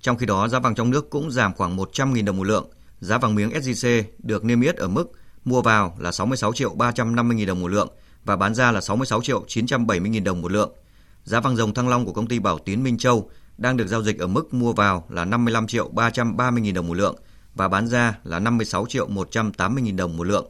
[0.00, 2.70] Trong khi đó, giá vàng trong nước cũng giảm khoảng 100.000 đồng một lượng.
[3.00, 5.12] Giá vàng miếng SJC được niêm yết ở mức
[5.44, 7.88] mua vào là 66 triệu 350.000 đồng một lượng
[8.24, 10.72] và bán ra là 66 triệu 970.000 đồng một lượng.
[11.26, 14.02] Giá vàng dòng thăng long của công ty Bảo Tín Minh Châu đang được giao
[14.02, 17.16] dịch ở mức mua vào là 55 triệu 330 nghìn đồng một lượng
[17.54, 20.46] và bán ra là 56 triệu 180 nghìn đồng một lượng.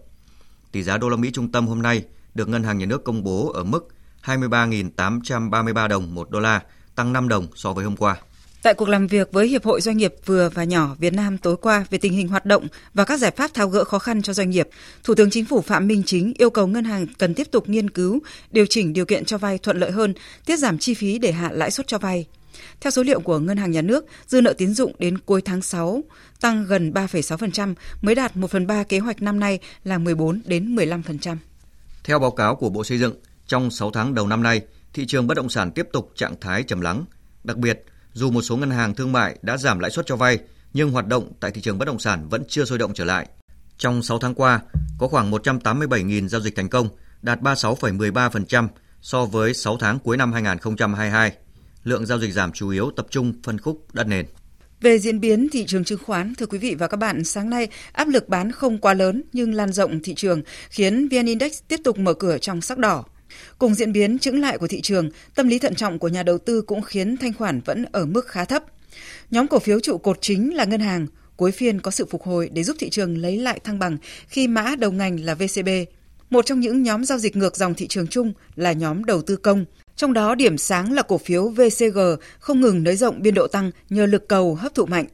[0.72, 2.04] Tỷ giá đô la Mỹ trung tâm hôm nay
[2.34, 3.88] được Ngân hàng Nhà nước công bố ở mức
[4.24, 6.62] 23.833 đồng một đô la,
[6.94, 8.16] tăng 5 đồng so với hôm qua.
[8.66, 11.56] Tại cuộc làm việc với Hiệp hội Doanh nghiệp vừa và nhỏ Việt Nam tối
[11.56, 14.32] qua về tình hình hoạt động và các giải pháp tháo gỡ khó khăn cho
[14.32, 14.68] doanh nghiệp,
[15.04, 17.90] Thủ tướng Chính phủ Phạm Minh Chính yêu cầu ngân hàng cần tiếp tục nghiên
[17.90, 18.18] cứu,
[18.50, 20.14] điều chỉnh điều kiện cho vay thuận lợi hơn,
[20.46, 22.26] tiết giảm chi phí để hạ lãi suất cho vay.
[22.80, 25.62] Theo số liệu của Ngân hàng Nhà nước, dư nợ tín dụng đến cuối tháng
[25.62, 26.02] 6
[26.40, 30.76] tăng gần 3,6%, mới đạt 1 phần 3 kế hoạch năm nay là 14 đến
[30.76, 31.36] 15%.
[32.04, 33.14] Theo báo cáo của Bộ Xây dựng,
[33.46, 34.60] trong 6 tháng đầu năm nay,
[34.92, 37.04] thị trường bất động sản tiếp tục trạng thái trầm lắng.
[37.44, 37.84] Đặc biệt,
[38.16, 40.38] dù một số ngân hàng thương mại đã giảm lãi suất cho vay,
[40.72, 43.26] nhưng hoạt động tại thị trường bất động sản vẫn chưa sôi động trở lại.
[43.78, 44.60] Trong 6 tháng qua,
[44.98, 46.88] có khoảng 187.000 giao dịch thành công,
[47.22, 48.68] đạt 36,13%
[49.00, 51.32] so với 6 tháng cuối năm 2022.
[51.84, 54.26] Lượng giao dịch giảm chủ yếu tập trung phân khúc đất nền.
[54.80, 57.68] Về diễn biến thị trường chứng khoán, thưa quý vị và các bạn, sáng nay
[57.92, 61.80] áp lực bán không quá lớn nhưng lan rộng thị trường khiến VN Index tiếp
[61.84, 63.04] tục mở cửa trong sắc đỏ.
[63.58, 66.38] Cùng diễn biến chững lại của thị trường, tâm lý thận trọng của nhà đầu
[66.38, 68.64] tư cũng khiến thanh khoản vẫn ở mức khá thấp.
[69.30, 71.06] Nhóm cổ phiếu trụ cột chính là ngân hàng,
[71.36, 73.96] cuối phiên có sự phục hồi để giúp thị trường lấy lại thăng bằng
[74.28, 75.68] khi mã đầu ngành là VCB.
[76.30, 79.36] Một trong những nhóm giao dịch ngược dòng thị trường chung là nhóm đầu tư
[79.36, 79.64] công.
[79.96, 81.98] Trong đó điểm sáng là cổ phiếu VCG
[82.38, 85.06] không ngừng nới rộng biên độ tăng nhờ lực cầu hấp thụ mạnh.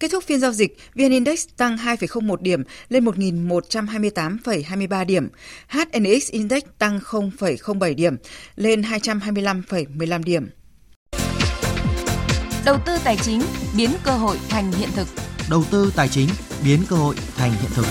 [0.00, 5.28] Kết thúc phiên giao dịch, VN Index tăng 2,01 điểm lên 1.128,23 điểm.
[5.68, 8.16] HNX Index tăng 0,07 điểm
[8.56, 10.48] lên 225,15 điểm.
[12.64, 13.42] Đầu tư tài chính
[13.76, 15.08] biến cơ hội thành hiện thực.
[15.50, 16.28] Đầu tư tài chính
[16.64, 17.86] biến cơ hội thành hiện thực.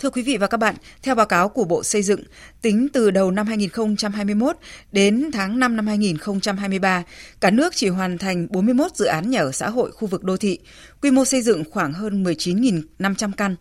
[0.00, 2.22] Thưa quý vị và các bạn, theo báo cáo của Bộ Xây dựng,
[2.62, 4.56] tính từ đầu năm 2021
[4.92, 7.04] đến tháng 5 năm 2023,
[7.40, 10.36] cả nước chỉ hoàn thành 41 dự án nhà ở xã hội khu vực đô
[10.36, 10.58] thị,
[11.02, 13.56] quy mô xây dựng khoảng hơn 19.500 căn.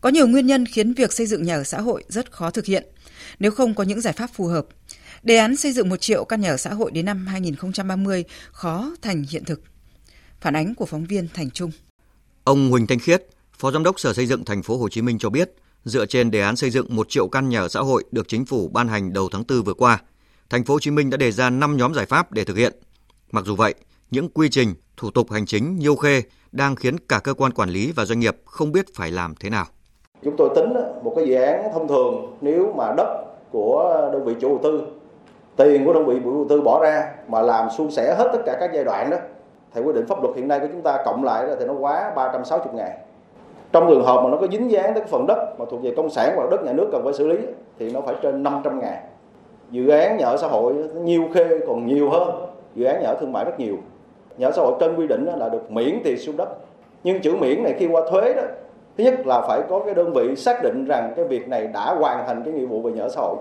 [0.00, 2.64] Có nhiều nguyên nhân khiến việc xây dựng nhà ở xã hội rất khó thực
[2.64, 2.86] hiện
[3.38, 4.66] nếu không có những giải pháp phù hợp.
[5.22, 8.94] Đề án xây dựng 1 triệu căn nhà ở xã hội đến năm 2030 khó
[9.02, 9.62] thành hiện thực.
[10.40, 11.70] Phản ánh của phóng viên Thành Trung.
[12.44, 13.24] Ông Huỳnh Thanh Khiết,
[13.60, 15.54] Phó Giám đốc Sở Xây dựng Thành phố Hồ Chí Minh cho biết,
[15.84, 18.46] dựa trên đề án xây dựng 1 triệu căn nhà ở xã hội được chính
[18.46, 20.00] phủ ban hành đầu tháng 4 vừa qua,
[20.50, 22.72] Thành phố Hồ Chí Minh đã đề ra 5 nhóm giải pháp để thực hiện.
[23.32, 23.74] Mặc dù vậy,
[24.10, 27.68] những quy trình, thủ tục hành chính nhiều khê đang khiến cả cơ quan quản
[27.70, 29.64] lý và doanh nghiệp không biết phải làm thế nào.
[30.24, 34.34] Chúng tôi tính một cái dự án thông thường nếu mà đất của đơn vị
[34.40, 34.86] chủ đầu tư,
[35.56, 38.38] tiền của đơn vị chủ đầu tư bỏ ra mà làm suôn sẻ hết tất
[38.46, 39.16] cả các giai đoạn đó,
[39.74, 42.12] theo quy định pháp luật hiện nay của chúng ta cộng lại thì nó quá
[42.16, 42.98] 360 ngày
[43.72, 46.10] trong trường hợp mà nó có dính dáng tới phần đất mà thuộc về công
[46.10, 47.36] sản hoặc đất nhà nước cần phải xử lý,
[47.78, 48.96] thì nó phải trên 500 ngàn.
[49.70, 52.28] Dự án nhà ở xã hội nhiều khê còn nhiều hơn.
[52.74, 53.76] Dự án nhà ở thương mại rất nhiều.
[54.38, 56.48] Nhà ở xã hội trên quy định là được miễn tiền sử đất.
[57.04, 58.42] Nhưng chữ miễn này khi qua thuế đó,
[58.98, 61.94] thứ nhất là phải có cái đơn vị xác định rằng cái việc này đã
[61.94, 63.36] hoàn thành cái nghĩa vụ về nhà ở xã hội.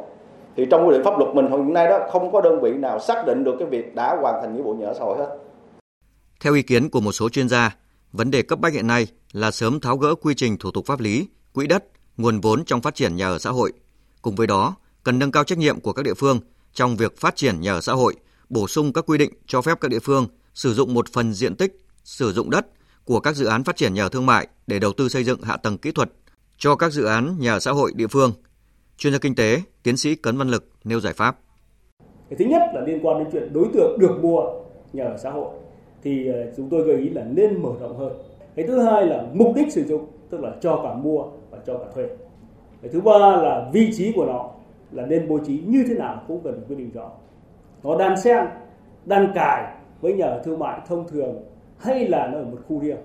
[0.55, 2.99] Thì trong quy định pháp luật mình hiện nay đó, không có đơn vị nào
[2.99, 5.37] xác định được cái việc đã hoàn thành nghĩa vụ nhà ở xã hội hết.
[6.43, 7.75] Theo ý kiến của một số chuyên gia
[8.17, 10.99] Vấn đề cấp bách hiện nay là sớm tháo gỡ quy trình thủ tục pháp
[10.99, 11.83] lý, quỹ đất,
[12.17, 13.71] nguồn vốn trong phát triển nhà ở xã hội.
[14.21, 16.39] Cùng với đó, cần nâng cao trách nhiệm của các địa phương
[16.73, 18.15] trong việc phát triển nhà ở xã hội,
[18.49, 21.55] bổ sung các quy định cho phép các địa phương sử dụng một phần diện
[21.55, 22.67] tích sử dụng đất
[23.05, 25.41] của các dự án phát triển nhà ở thương mại để đầu tư xây dựng
[25.41, 26.11] hạ tầng kỹ thuật
[26.57, 28.33] cho các dự án nhà ở xã hội địa phương.
[28.97, 31.37] Chuyên gia kinh tế, tiến sĩ Cấn Văn Lực nêu giải pháp.
[32.29, 34.41] Cái thứ nhất là liên quan đến chuyện đối tượng được mua
[34.93, 35.49] nhà ở xã hội
[36.07, 38.11] thì ờ, chúng tôi gợi ý là nên mở rộng hơn.
[38.55, 41.77] Cái thứ hai là mục đích sử dụng, tức là cho cả mua và cho
[41.77, 42.05] cả thuê.
[42.81, 44.49] Cái thứ ba là vị trí của nó
[44.91, 47.09] là nên bố trí như thế nào cũng cần quy định rõ.
[47.83, 48.45] Nó đan xen,
[49.05, 51.35] đan cài với nhà ở thương mại thông thường
[51.77, 52.97] hay là nó ở một khu riêng.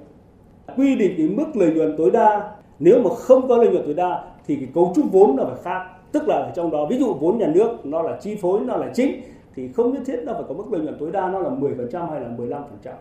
[0.77, 3.95] Quy định cái mức lợi nhuận tối đa, nếu mà không có lợi nhuận tối
[3.95, 5.87] đa thì cái cấu trúc vốn nó phải khác.
[6.13, 8.77] Tức là ở trong đó, ví dụ vốn nhà nước nó là chi phối, nó
[8.77, 9.23] là chính
[9.57, 12.11] thì không nhất thiết nó phải có mức lợi nhuận tối đa nó là 10%
[12.11, 12.95] hay là 15%.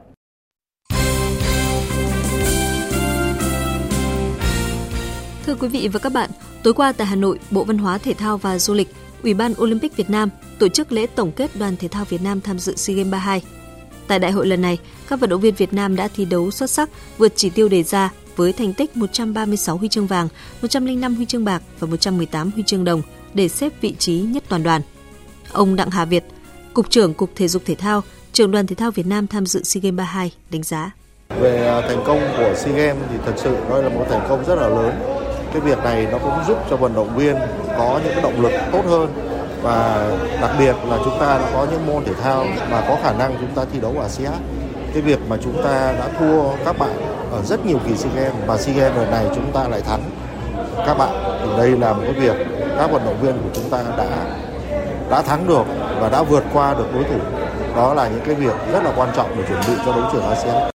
[5.45, 6.30] Thưa quý vị và các bạn,
[6.64, 8.88] tối qua tại Hà Nội, Bộ Văn hóa Thể thao và Du lịch,
[9.24, 10.30] Ủy ban Olympic Việt Nam
[10.60, 13.43] tổ chức lễ tổng kết đoàn thể thao Việt Nam tham dự SEA Games 32.
[14.08, 16.70] Tại đại hội lần này, các vận động viên Việt Nam đã thi đấu xuất
[16.70, 20.28] sắc, vượt chỉ tiêu đề ra với thành tích 136 huy chương vàng,
[20.62, 23.02] 105 huy chương bạc và 118 huy chương đồng
[23.34, 24.82] để xếp vị trí nhất toàn đoàn.
[25.52, 26.24] Ông Đặng Hà Việt,
[26.74, 28.01] Cục trưởng Cục Thể dục Thể thao,
[28.34, 30.91] trưởng đoàn thể thao Việt Nam tham dự SEA Games 32 đánh giá.
[31.39, 34.45] Về à, thành công của SEA Games thì thật sự đó là một thành công
[34.45, 34.93] rất là lớn.
[35.53, 37.36] Cái việc này nó cũng giúp cho vận động viên
[37.78, 39.13] có những cái động lực tốt hơn
[39.61, 40.09] và
[40.41, 43.38] đặc biệt là chúng ta đã có những môn thể thao mà có khả năng
[43.39, 44.34] chúng ta thi đấu ở ASEAN.
[44.93, 46.95] Cái việc mà chúng ta đã thua các bạn
[47.32, 50.03] ở rất nhiều kỳ SEA Games và SEA Games lần này chúng ta lại thắng
[50.86, 52.36] các bạn thì đây là một cái việc
[52.78, 54.07] các vận động viên của chúng ta đã
[55.12, 55.64] đã thắng được
[55.99, 57.20] và đã vượt qua được đối thủ.
[57.76, 60.24] Đó là những cái việc rất là quan trọng để chuẩn bị cho đấu trường
[60.24, 60.72] ASEAN.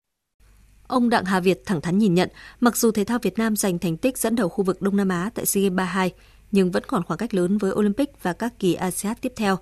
[0.87, 2.29] Ông Đặng Hà Việt thẳng thắn nhìn nhận,
[2.59, 5.09] mặc dù thể thao Việt Nam giành thành tích dẫn đầu khu vực Đông Nam
[5.09, 6.11] Á tại SEA Games 32,
[6.51, 9.57] nhưng vẫn còn khoảng cách lớn với Olympic và các kỳ ASEAN tiếp theo.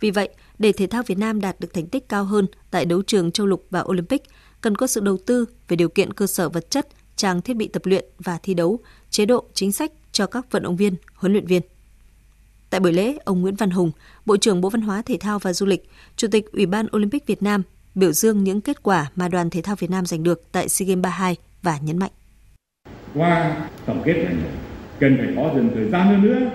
[0.00, 3.02] Vì vậy, để thể thao Việt Nam đạt được thành tích cao hơn tại đấu
[3.02, 4.22] trường châu lục và Olympic,
[4.60, 7.68] cần có sự đầu tư về điều kiện cơ sở vật chất, trang thiết bị
[7.68, 8.78] tập luyện và thi đấu,
[9.10, 11.62] chế độ chính sách cho các vận động viên, huấn luyện viên.
[12.74, 13.90] Tại buổi lễ, ông Nguyễn Văn Hùng,
[14.26, 17.26] Bộ trưởng Bộ Văn hóa Thể thao và Du lịch, Chủ tịch Ủy ban Olympic
[17.26, 17.62] Việt Nam
[17.94, 20.86] biểu dương những kết quả mà đoàn thể thao Việt Nam giành được tại SEA
[20.86, 22.10] Games 32 và nhấn mạnh.
[23.14, 23.56] Qua
[23.86, 24.34] tổng kết này,
[24.98, 26.50] cần phải có dần thời gian hơn nữa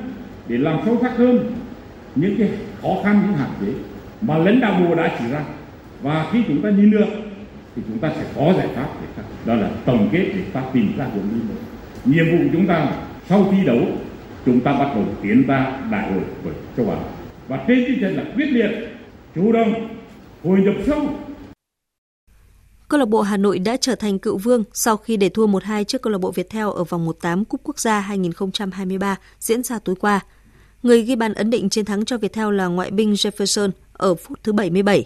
[0.47, 1.55] để làm sâu sắc hơn
[2.15, 2.49] những cái
[2.81, 3.73] khó khăn, những hạn chế
[4.21, 5.45] mà lãnh đạo bộ đã chỉ ra.
[6.01, 7.07] Và khi chúng ta nhìn được
[7.75, 10.63] thì chúng ta sẽ có giải pháp để khắc đó là tổng kết để ta
[10.73, 11.57] tìm ra hướng đi mới
[12.05, 12.91] nhiệm vụ chúng ta
[13.29, 13.79] sau thi đấu
[14.45, 16.97] chúng ta bắt đầu tiến ra đại hội của châu Á
[17.47, 18.71] và trên tinh thần là quyết liệt
[19.35, 19.97] chủ động
[20.43, 21.09] hội nhập sâu
[22.87, 25.83] Câu lạc bộ Hà Nội đã trở thành cựu vương sau khi để thua 1-2
[25.83, 29.95] trước câu lạc bộ Viettel ở vòng 1/8 Cúp Quốc gia 2023 diễn ra tối
[29.95, 30.19] qua.
[30.83, 34.39] Người ghi bàn ấn định chiến thắng cho Viettel là ngoại binh Jefferson ở phút
[34.43, 35.05] thứ 77.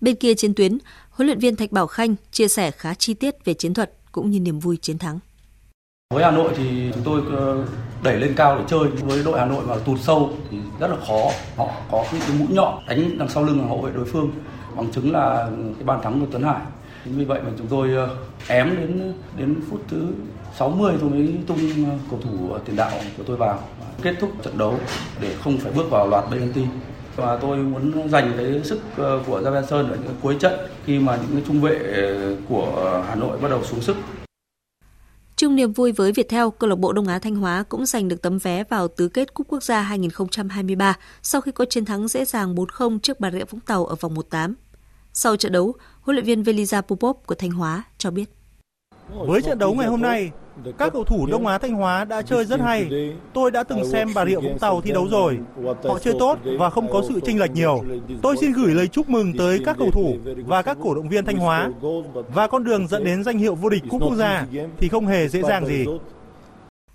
[0.00, 0.78] Bên kia chiến tuyến,
[1.10, 4.30] huấn luyện viên Thạch Bảo Khanh chia sẻ khá chi tiết về chiến thuật cũng
[4.30, 5.18] như niềm vui chiến thắng.
[6.14, 7.66] Với Hà Nội thì chúng tôi ờ,
[8.02, 8.86] đẩy lên cao để chơi.
[8.86, 11.30] Với đội Hà Nội mà tụt sâu thì rất là khó.
[11.56, 14.30] Họ có những cái mũi nhọn đánh đằng sau lưng hậu vệ đối phương.
[14.76, 15.48] Bằng chứng là
[15.78, 16.60] cái bàn thắng của Tuấn Hải.
[17.04, 18.16] Chính vì vậy mà chúng tôi ờ,
[18.48, 20.06] ém đến đến phút thứ
[20.58, 23.58] 60 tôi mới tung ờ, cầu thủ tiền đạo của tôi vào
[24.02, 24.78] kết thúc trận đấu
[25.20, 26.64] để không phải bước vào loạt penalty
[27.16, 30.52] và tôi muốn dành cái sức ờ, của Gia Sơn ở những cuối trận
[30.84, 31.78] khi mà những cái trung vệ
[32.48, 33.96] của Hà Nội bắt đầu xuống sức
[35.42, 38.22] Chung niềm vui với Viettel, câu lạc bộ Đông Á Thanh Hóa cũng giành được
[38.22, 42.24] tấm vé vào tứ kết Cúp Quốc gia 2023 sau khi có chiến thắng dễ
[42.24, 44.54] dàng 4-0 trước Bà Rịa Vũng Tàu ở vòng 1/8.
[45.12, 48.24] Sau trận đấu, huấn luyện viên Veliza Popov của Thanh Hóa cho biết.
[49.26, 50.30] Với trận đấu ngày hôm nay,
[50.78, 53.12] các cầu thủ Đông Á Thanh Hóa đã chơi rất hay.
[53.32, 55.38] Tôi đã từng xem Bà Rịa Vũng Tàu thi đấu rồi.
[55.84, 57.84] Họ chơi tốt và không có sự chênh lệch nhiều.
[58.22, 61.24] Tôi xin gửi lời chúc mừng tới các cầu thủ và các cổ động viên
[61.24, 61.70] Thanh Hóa.
[62.34, 64.46] Và con đường dẫn đến danh hiệu vô địch cúp quốc gia
[64.78, 65.86] thì không hề dễ dàng gì.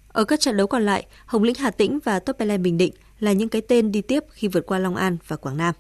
[0.07, 3.31] Ở các trận đấu còn lại, Hồng Lĩnh Hà Tĩnh và Topelen Bình Định là
[3.31, 5.75] những cái tên đi tiếp khi vượt qua Long An và Quảng Nam.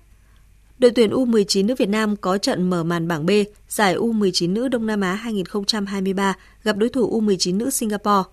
[0.79, 3.29] Đội tuyển U19 nữ Việt Nam có trận mở màn bảng B
[3.67, 8.29] giải U19 nữ Đông Nam Á 2023 gặp đối thủ U19 nữ Singapore.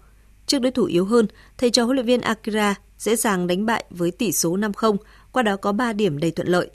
[0.47, 1.27] Trước đối thủ yếu hơn,
[1.59, 4.97] thầy trò huấn luyện viên Akira dễ dàng đánh bại với tỷ số 5-0,
[5.33, 6.71] qua đó có 3 điểm đầy thuận lợi.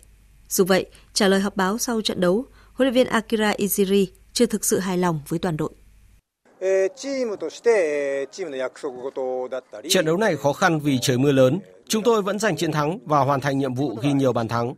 [0.50, 4.46] Dù vậy, trả lời họp báo sau trận đấu, huấn luyện viên Akira Iziri chưa
[4.46, 5.72] thực sự hài lòng với toàn đội.
[9.90, 11.60] Trận đấu này khó khăn vì trời mưa lớn.
[11.88, 14.74] Chúng tôi vẫn giành chiến thắng và hoàn thành nhiệm vụ ghi nhiều bàn thắng.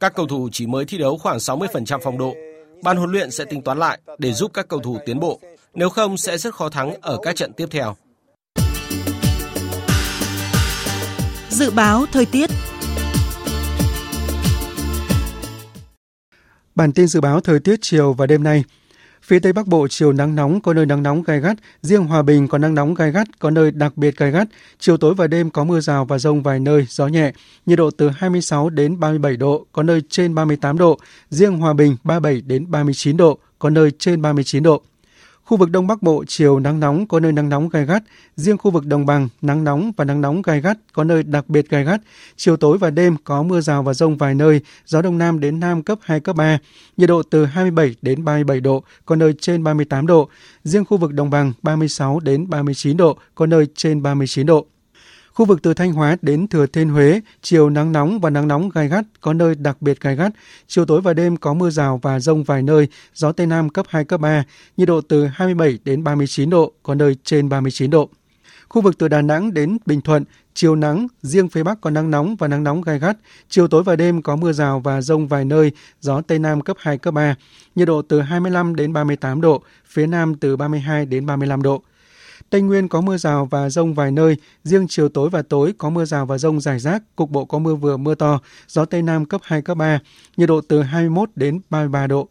[0.00, 2.34] Các cầu thủ chỉ mới thi đấu khoảng 60% phong độ.
[2.82, 5.40] Ban huấn luyện sẽ tính toán lại để giúp các cầu thủ tiến bộ.
[5.74, 7.96] Nếu không sẽ rất khó thắng ở các trận tiếp theo.
[11.50, 12.50] Dự báo thời tiết
[16.74, 18.64] Bản tin dự báo thời tiết chiều và đêm nay.
[19.26, 22.22] Phía Tây Bắc Bộ chiều nắng nóng có nơi nắng nóng gai gắt, riêng Hòa
[22.22, 24.48] Bình có nắng nóng gai gắt, có nơi đặc biệt gai gắt.
[24.78, 27.32] Chiều tối và đêm có mưa rào và rông vài nơi, gió nhẹ,
[27.66, 30.98] nhiệt độ từ 26 đến 37 độ, có nơi trên 38 độ,
[31.30, 34.82] riêng Hòa Bình 37 đến 39 độ, có nơi trên 39 độ.
[35.44, 38.02] Khu vực Đông Bắc Bộ chiều nắng nóng có nơi nắng nóng gai gắt,
[38.36, 41.48] riêng khu vực Đồng bằng nắng nóng và nắng nóng gai gắt có nơi đặc
[41.48, 42.00] biệt gai gắt.
[42.36, 45.60] Chiều tối và đêm có mưa rào và rông vài nơi, gió đông nam đến
[45.60, 46.58] nam cấp 2 cấp 3,
[46.96, 50.28] nhiệt độ từ 27 đến 37 độ, có nơi trên 38 độ.
[50.64, 54.66] Riêng khu vực Đồng bằng 36 đến 39 độ, có nơi trên 39 độ.
[55.34, 58.68] Khu vực từ Thanh Hóa đến Thừa Thiên Huế, chiều nắng nóng và nắng nóng
[58.68, 60.32] gai gắt, có nơi đặc biệt gai gắt.
[60.66, 63.86] Chiều tối và đêm có mưa rào và rông vài nơi, gió Tây Nam cấp
[63.88, 64.44] 2, cấp 3,
[64.76, 68.08] nhiệt độ từ 27 đến 39 độ, có nơi trên 39 độ.
[68.68, 70.24] Khu vực từ Đà Nẵng đến Bình Thuận,
[70.54, 73.16] chiều nắng, riêng phía Bắc có nắng nóng và nắng nóng gai gắt.
[73.48, 76.76] Chiều tối và đêm có mưa rào và rông vài nơi, gió Tây Nam cấp
[76.80, 77.34] 2, cấp 3.
[77.74, 81.82] Nhiệt độ từ 25 đến 38 độ, phía Nam từ 32 đến 35 độ.
[82.50, 85.90] Tây Nguyên có mưa rào và rông vài nơi, riêng chiều tối và tối có
[85.90, 89.02] mưa rào và rông rải rác, cục bộ có mưa vừa mưa to, gió Tây
[89.02, 89.98] Nam cấp 2, cấp 3,
[90.36, 92.28] nhiệt độ từ 21 đến 33 độ.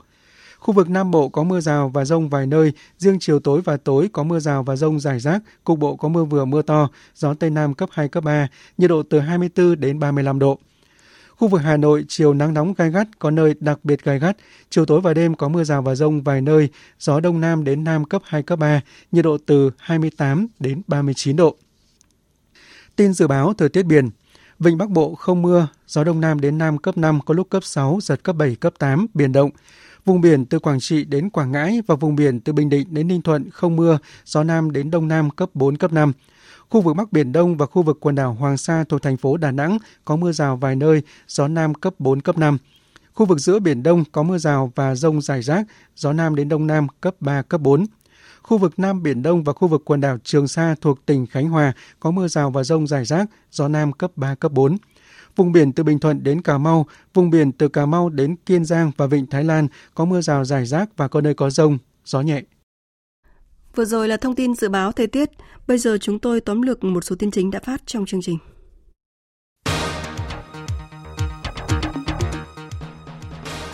[0.60, 3.78] Khu vực Nam Bộ có mưa rào và rông vài nơi, riêng chiều tối và
[3.78, 6.90] tối có mưa rào và rông rải rác, cục bộ có mưa vừa mưa to,
[7.16, 8.48] gió Tây Nam cấp 2, cấp 3,
[8.78, 10.60] nhiệt độ từ 24 đến 35 độ.
[11.44, 14.38] Khu vực Hà Nội chiều nắng nóng gai gắt, có nơi đặc biệt gai gắt.
[14.70, 16.70] Chiều tối và đêm có mưa rào và rông vài nơi,
[17.00, 18.82] gió đông nam đến nam cấp 2, cấp 3,
[19.12, 21.56] nhiệt độ từ 28 đến 39 độ.
[22.96, 24.10] Tin dự báo thời tiết biển.
[24.60, 27.64] Vịnh Bắc Bộ không mưa, gió đông nam đến nam cấp 5, có lúc cấp
[27.64, 29.50] 6, giật cấp 7, cấp 8, biển động.
[30.06, 33.08] Vùng biển từ Quảng Trị đến Quảng Ngãi và vùng biển từ Bình Định đến
[33.08, 36.14] Ninh Thuận không mưa, gió nam đến đông nam cấp 4, cấp 5.
[36.74, 39.38] Khu vực Bắc Biển Đông và khu vực quần đảo Hoàng Sa thuộc thành phố
[39.38, 42.58] Đà Nẵng có mưa rào vài nơi, gió Nam cấp 4, cấp 5.
[43.14, 45.66] Khu vực giữa Biển Đông có mưa rào và rông rải rác,
[45.96, 47.86] gió Nam đến Đông Nam cấp 3, cấp 4.
[48.42, 51.50] Khu vực Nam Biển Đông và khu vực quần đảo Trường Sa thuộc tỉnh Khánh
[51.50, 54.78] Hòa có mưa rào và rông rải rác, gió Nam cấp 3, cấp 4.
[55.36, 58.66] Vùng biển từ Bình Thuận đến Cà Mau, vùng biển từ Cà Mau đến Kiên
[58.66, 61.78] Giang và Vịnh Thái Lan có mưa rào rải rác và có nơi có rông,
[62.06, 62.42] gió nhẹ.
[63.76, 65.30] Vừa rồi là thông tin dự báo thời tiết.
[65.68, 68.38] Bây giờ chúng tôi tóm lược một số tin chính đã phát trong chương trình.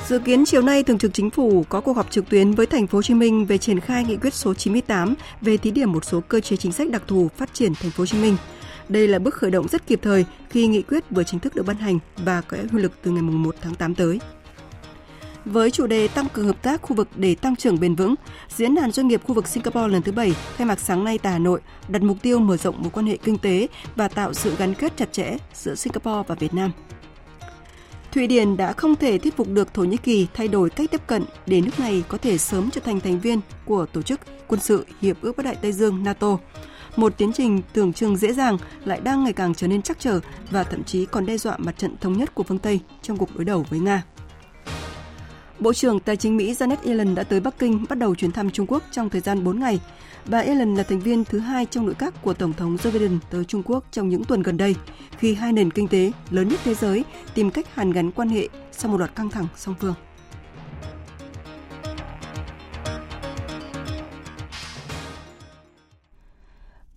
[0.07, 2.87] Dự kiến chiều nay, Thường trực Chính phủ có cuộc họp trực tuyến với thành
[2.87, 6.05] phố Hồ Chí Minh về triển khai nghị quyết số 98 về thí điểm một
[6.05, 8.37] số cơ chế chính sách đặc thù phát triển thành phố Hồ Chí Minh.
[8.89, 11.65] Đây là bước khởi động rất kịp thời khi nghị quyết vừa chính thức được
[11.65, 14.19] ban hành và có hiệu lực từ ngày 1 tháng 8 tới.
[15.45, 18.15] Với chủ đề tăng cường hợp tác khu vực để tăng trưởng bền vững,
[18.49, 21.33] Diễn đàn Doanh nghiệp khu vực Singapore lần thứ 7 khai mạc sáng nay tại
[21.33, 24.55] Hà Nội đặt mục tiêu mở rộng mối quan hệ kinh tế và tạo sự
[24.55, 26.71] gắn kết chặt chẽ giữa Singapore và Việt Nam.
[28.11, 31.01] Thụy Điển đã không thể thuyết phục được Thổ Nhĩ Kỳ thay đổi cách tiếp
[31.07, 34.61] cận để nước này có thể sớm trở thành thành viên của Tổ chức Quân
[34.61, 36.37] sự Hiệp ước Bắc Đại Tây Dương NATO.
[36.95, 40.19] Một tiến trình tưởng chừng dễ dàng lại đang ngày càng trở nên chắc trở
[40.51, 43.35] và thậm chí còn đe dọa mặt trận thống nhất của phương Tây trong cuộc
[43.35, 44.03] đối đầu với Nga.
[45.59, 48.51] Bộ trưởng Tài chính Mỹ Janet Yellen đã tới Bắc Kinh bắt đầu chuyến thăm
[48.51, 49.79] Trung Quốc trong thời gian 4 ngày.
[50.25, 53.19] Bà Yellen là thành viên thứ hai trong nội các của Tổng thống Joe Biden
[53.31, 54.75] tới Trung Quốc trong những tuần gần đây,
[55.17, 57.03] khi hai nền kinh tế lớn nhất thế giới
[57.33, 59.93] tìm cách hàn gắn quan hệ sau một loạt căng thẳng song phương.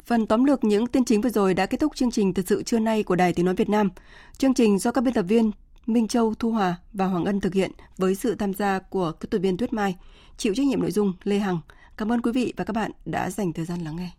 [0.04, 2.62] Phần tóm lược những tin chính vừa rồi đã kết thúc chương trình Thật sự
[2.62, 3.90] trưa nay của Đài Tiếng Nói Việt Nam.
[4.38, 5.50] Chương trình do các biên tập viên
[5.86, 9.28] Minh Châu, Thu Hòa và Hoàng Ân thực hiện với sự tham gia của kỹ
[9.30, 9.96] thuật viên Tuyết Mai,
[10.36, 11.58] chịu trách nhiệm nội dung Lê Hằng.
[11.96, 14.10] Cảm ơn quý vị và các bạn đã dành thời gian lắng nghe.